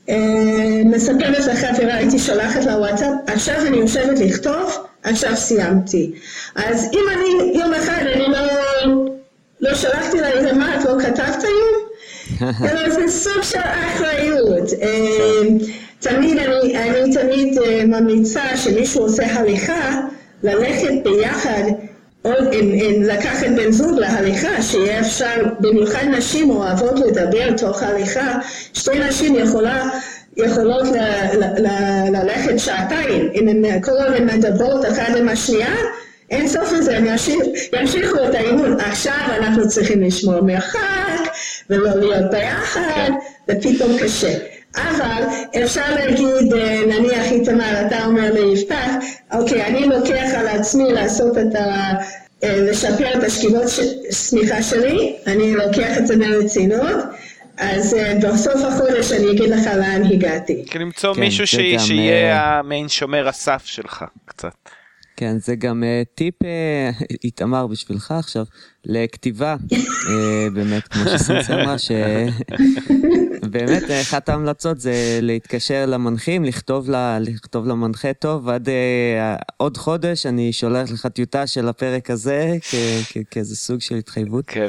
[0.10, 6.12] אה, מספרת לחברה, הייתי שולחת לה וואטסאפ, עכשיו אני יושבת לכתוב, עכשיו סיימתי.
[6.56, 8.40] אז אם אני יום אחד, אני לא,
[9.62, 11.84] לא שלחתי לה איזה מה, את לא כתבת היום?
[12.70, 14.74] אלא זה סוג של אחריות.
[14.82, 15.42] אה,
[16.00, 20.02] תמיד, אני, אני תמיד אה, ממליצה שמישהו עושה הליכה,
[20.44, 21.64] ללכת ביחד
[22.26, 28.40] או אם, אם לקחת בן זוג להליכה, שיהיה אפשר, במיוחד נשים אוהבות לדבר תוך הליכה,
[28.74, 29.90] שתי נשים יכולה,
[30.38, 30.88] יכולות
[32.10, 35.76] ללכת שעתיים, אם הן כל הזמן מדברות אחת עם השנייה,
[36.30, 37.06] אין סוף לזה, הם
[37.74, 38.80] ימשיכו את האימון.
[38.80, 41.32] עכשיו אנחנו צריכים לשמור מרחק,
[41.70, 43.10] ולא להיות ביחד,
[43.50, 44.34] ופתאום קשה.
[44.76, 45.24] אבל
[45.64, 48.90] אפשר להגיד, אה, נניח איתמר, אתה אומר ליפתח,
[49.34, 51.92] אוקיי, אני לוקח על עצמי לעשות את ה...
[52.44, 53.64] אה, לשפר את השכיבות
[54.12, 56.98] שמיכה שלי, אני לוקח את זה ברצינות,
[57.58, 60.66] אז uh, בסוף החודש אני אגיד לך לאן הגעתי.
[60.68, 61.56] כי למצוא כן, מישהו ש...
[61.56, 62.40] גם, שיהיה uh...
[62.40, 64.70] המעין שומר הסף שלך קצת.
[65.16, 66.46] כן, זה גם uh, טיפ, uh,
[67.24, 68.46] איתמר בשבילך עכשיו,
[68.86, 69.76] לכתיבה, uh,
[70.56, 71.76] באמת, כמו שסנסה אמרה,
[73.44, 78.72] שבאמת אחת ההמלצות זה להתקשר למנחים, לכתוב, לה, לכתוב למנחה טוב, עד uh,
[79.58, 82.58] עוד חודש אני שולח לך טיוטה של הפרק הזה,
[83.32, 84.46] כאיזה סוג של התחייבות.
[84.48, 84.66] כן.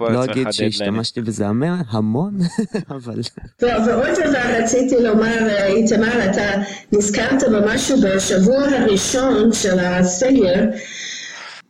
[0.00, 1.46] לא אגיד שהשתמשתי בזה
[1.88, 2.38] המון,
[2.96, 3.20] אבל...
[3.62, 6.62] ועוד דבר רציתי לומר, איתמר, אתה
[6.92, 10.64] נזכרת במשהו בשבוע הראשון של הסגר,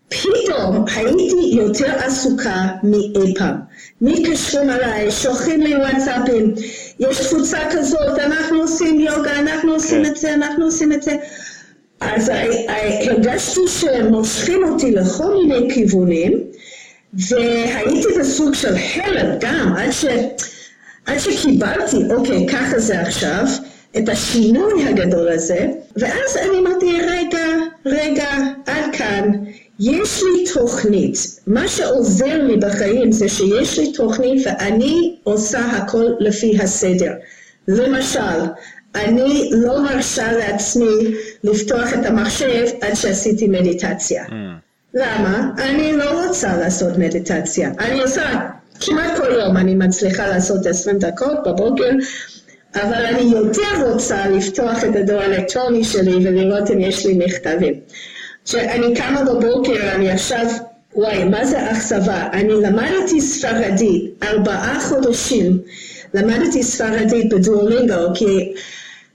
[0.08, 3.56] פתאום הייתי יותר עסוקה מאי פעם.
[4.00, 6.54] מתקשרים עליי, שולחים לי וואטסאפים,
[7.00, 10.10] יש קבוצה כזאת, אנחנו עושים יוגה, אנחנו עושים כן.
[10.10, 11.16] את זה, אנחנו עושים את זה.
[12.00, 12.32] אז
[13.08, 16.32] הרגשתי שהם מושכים אותי לכל מיני כיוונים.
[17.14, 20.04] והייתי בסוג של הלם גם, עד, ש...
[21.06, 23.44] עד שקיבלתי, אוקיי, ככה זה עכשיו,
[23.98, 27.46] את השינוי הגדול הזה, ואז אני אמרתי, רגע,
[27.86, 28.30] רגע,
[28.66, 29.30] עד כאן,
[29.80, 31.16] יש לי תוכנית.
[31.46, 37.12] מה שעוזר לי בחיים זה שיש לי תוכנית ואני עושה הכל לפי הסדר.
[37.68, 38.40] למשל,
[38.94, 44.24] אני לא מרשה לעצמי לפתוח את המחשב עד שעשיתי מדיטציה.
[44.24, 44.67] Mm.
[44.94, 45.50] למה?
[45.58, 47.70] אני לא רוצה לעשות מדיטציה.
[47.78, 48.40] אני עושה,
[48.80, 51.90] כמעט כל יום אני מצליחה לעשות 20 דקות בבוקר,
[52.74, 57.74] אבל אני יותר רוצה לפתוח את הדור האלקטרוני שלי ולראות אם יש לי מכתבים.
[58.44, 60.46] כשאני קמה בבוקר, אני עכשיו,
[60.94, 62.28] וואי, מה זה אכזבה?
[62.32, 65.58] אני למדתי ספרדית ארבעה חודשים.
[66.14, 68.52] למדתי ספרדית בדואלינגו, כי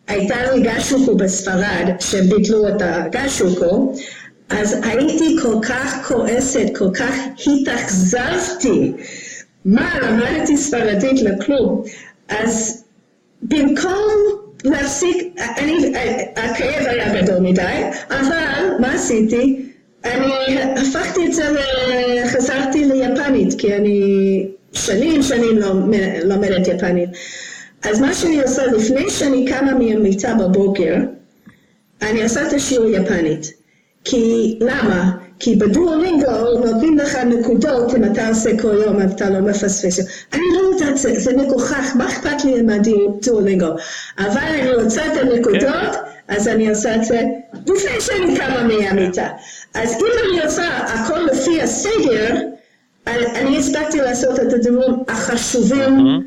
[0.07, 3.93] הייתה לי גשוקו בספרד, שביטלו את הגשוקו,
[4.49, 7.15] אז הייתי כל כך כועסת, כל כך
[7.47, 8.91] התאכזבתי.
[9.65, 11.83] מה, למדתי ספרדית לכלום.
[12.29, 12.83] אז
[13.41, 14.09] במקום
[14.63, 15.93] להפסיק, אני,
[16.35, 19.65] הכאב היה גדול מדי, אבל מה עשיתי?
[20.05, 21.43] אני הפכתי את זה,
[22.27, 25.73] חזרתי ליפנית, כי אני שנים שנים לא
[26.23, 27.09] לומדת יפנית.
[27.83, 30.95] אז מה שאני עושה לפני שאני קמה מהמיטה בבוקר,
[32.01, 33.62] אני עושה את השיעור יפנית.
[34.03, 35.11] כי למה?
[35.39, 36.31] כי בדואלינגו
[36.65, 40.25] נותנים לך נקודות אם אתה עושה כל יום ואתה לא מפספס.
[40.33, 43.67] אני לא יודעת, זה, זה מגוחך, מה אכפת לי מהדואלינגו?
[44.19, 45.61] אבל אני רוצה את הנקודות,
[45.93, 45.99] כן.
[46.27, 47.21] אז אני עושה את זה
[47.53, 49.27] לפני שאני קמה מהמיטה.
[49.73, 52.35] אז אם אני עושה הכל לפי הסגר,
[53.07, 56.23] אני הספקתי לעשות את הדברים החשובים,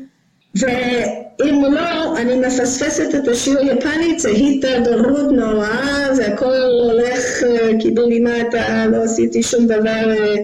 [1.39, 6.55] ואם לא, אני מפספסת את השיעור יפנית, זה הידרדרות נוראה, זה הכל
[6.89, 10.11] הולך אה, קיבול למטה, לא עשיתי שום דבר.
[10.11, 10.35] אה,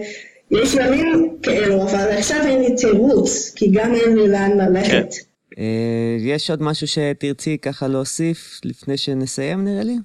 [0.50, 4.90] יש ימים כאלו, אבל עכשיו אין לי תירוץ, כי גם אין לי לאן ללכת.
[4.90, 5.62] כן.
[5.62, 9.96] אה, יש עוד משהו שתרצי ככה להוסיף לפני שנסיים נראה לי?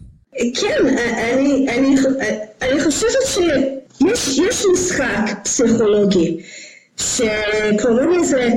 [0.61, 0.87] כן,
[1.33, 1.95] אני, אני,
[2.61, 3.09] אני חושבת
[4.15, 6.37] שיש משחק פסיכולוגי
[6.97, 8.49] שקוראים לזה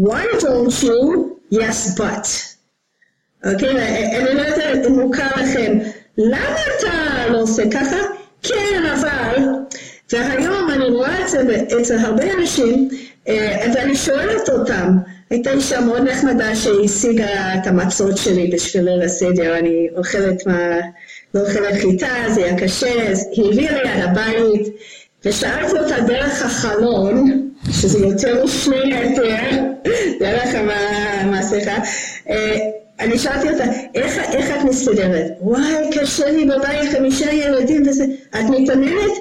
[0.00, 2.28] why don't you yes but.
[3.44, 4.16] אוקיי?
[4.16, 5.78] אני לא יודעת אם מוכר לכם.
[6.18, 7.96] למה אתה לא עושה ככה?
[8.42, 9.48] כן, אבל...
[10.12, 12.88] והיום אני רואה את זה אצל הרבה אנשים,
[13.28, 14.98] אה, ואני שואלת אותם,
[15.30, 20.78] הייתה אישה מאוד נחמדה שהשיגה את המצות שלי בשבילי לסדר, אני אוכלת מה...
[21.34, 24.68] לא אוכלת חיטה, זה היה קשה, אז היא הביאה לי על הבית,
[25.24, 29.36] ושאלתי אותה דרך החלון, שזה יותר משני מטר,
[30.20, 31.76] דרך המסכה,
[32.30, 32.56] אה,
[33.00, 33.64] אני שאלתי אותה,
[33.94, 35.26] איך, איך את מסתדרת?
[35.40, 39.12] וואי, קשה לי בבית, חמישה ילדים וזה, את מתאמנת?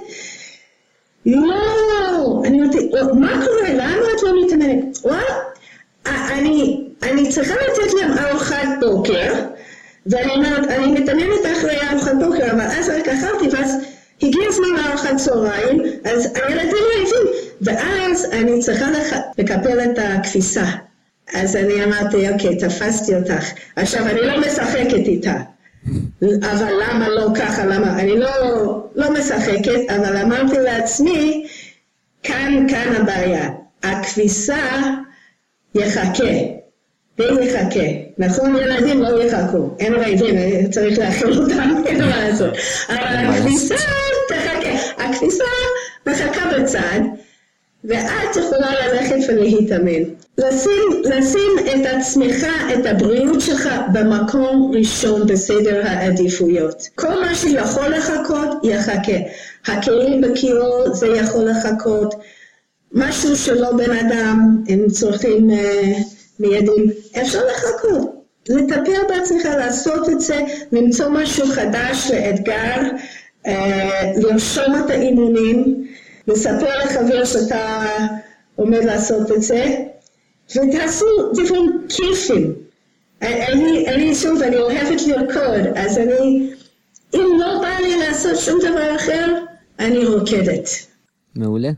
[1.25, 2.89] לא, אני אמרתי,
[3.19, 3.73] מה קורה?
[3.73, 4.97] למה את לא מתאמנת?
[5.03, 5.23] וואי,
[6.05, 9.33] אני, אני צריכה לתת להם ארוחת בוקר,
[10.05, 13.71] ואני אומרת, אני מתאמנת אחרי ארוחת בוקר, אבל אז רק אכלתי, ואז
[14.23, 17.27] הגיע הזמן לארוחת צהריים, אז הילדים רעבים,
[17.61, 19.13] ואז אני צריכה לח...
[19.37, 20.65] לקפל את הכביסה.
[21.33, 23.45] אז אני אמרתי, אוקיי, תפסתי אותך.
[23.75, 25.35] עכשיו, אני לא משחקת איתה.
[26.21, 27.99] אבל למה לא ככה, למה?
[27.99, 28.29] אני לא,
[28.95, 31.47] לא משחקת, אבל אמרתי לעצמי,
[32.23, 33.49] כאן, כאן הבעיה.
[33.83, 34.81] הכביסה
[35.75, 36.33] יחכה.
[37.17, 37.79] די יחכה.
[38.17, 39.75] נכון, ילדים לא יחכו.
[39.79, 42.53] הם רעבים, צריך להכין אותם, אין מה לעשות.
[42.89, 43.75] אבל הכביסה
[44.27, 45.03] תחכה.
[45.03, 45.43] הכביסה
[46.07, 46.99] מחכה בצד.
[47.83, 50.03] ואת יכולה ללכת ולהתאמן.
[50.37, 56.83] לשים, לשים את עצמך, את הבריאות שלך, במקום ראשון בסדר העדיפויות.
[56.95, 59.17] כל מה שיכול לחכות, יחכה.
[59.67, 62.15] הכלים בכיור, זה יכול לחכות.
[62.91, 65.53] משהו שלא בן אדם עם צרכים uh,
[66.39, 66.85] מיידים,
[67.21, 68.23] אפשר לחכות.
[68.49, 72.81] לטפל בעצמך, לעשות את זה, למצוא משהו חדש לאתגר,
[74.17, 75.87] לרשום את האימונים,
[76.27, 77.85] לספר לחבר שאתה
[78.55, 79.65] עומד לעשות את זה,
[80.49, 82.53] ותעשו דברים כיפים.
[83.21, 86.49] אני, אני שוב, אני אוהבת לרקוד, אז אני,
[87.15, 89.35] אם לא בא לי לעשות שום דבר אחר,
[89.79, 90.69] אני רוקדת.
[91.35, 91.69] מעולה.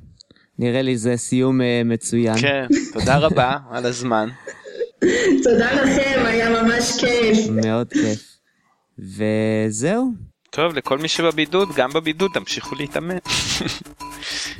[0.59, 2.37] נראה לי זה סיום uh, מצוין.
[2.37, 4.29] כן, תודה רבה על הזמן.
[5.43, 7.49] תודה לכם, היה ממש כיף.
[7.49, 8.37] מאוד כיף.
[8.99, 10.24] וזהו.
[10.55, 13.17] טוב, לכל מי שבבידוד, גם בבידוד תמשיכו להתאמן.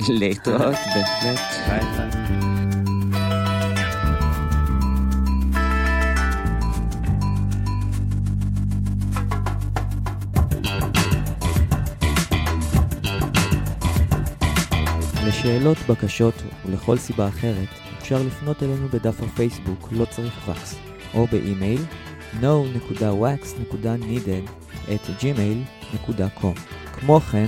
[0.08, 1.40] להתראות, בהחלט.
[1.68, 2.10] ביי ביי.
[15.28, 16.34] לשאלות, בקשות
[16.66, 17.68] ולכל סיבה אחרת,
[17.98, 20.74] אפשר לפנות אלינו בדף הפייסבוק לא צריך וקס,
[21.14, 21.80] או באימייל
[22.40, 24.50] no.wax.needed
[24.94, 25.75] at gmail.com.
[26.92, 27.46] כמו כן,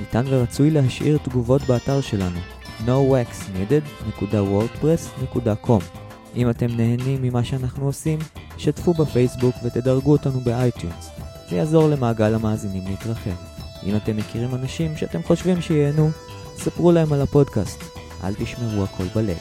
[0.00, 2.38] ניתן ורצוי להשאיר תגובות באתר שלנו
[2.86, 5.82] nowaxneeded.wordpress.com.
[6.36, 8.18] אם אתם נהנים ממה שאנחנו עושים,
[8.58, 11.10] שתפו בפייסבוק ותדרגו אותנו ב iTunes.
[11.50, 13.36] זה יעזור למעגל המאזינים להתרחב.
[13.86, 16.10] אם אתם מכירים אנשים שאתם חושבים שייהנו,
[16.56, 17.82] ספרו להם על הפודקאסט.
[18.24, 19.38] אל תשמרו הכל בלב.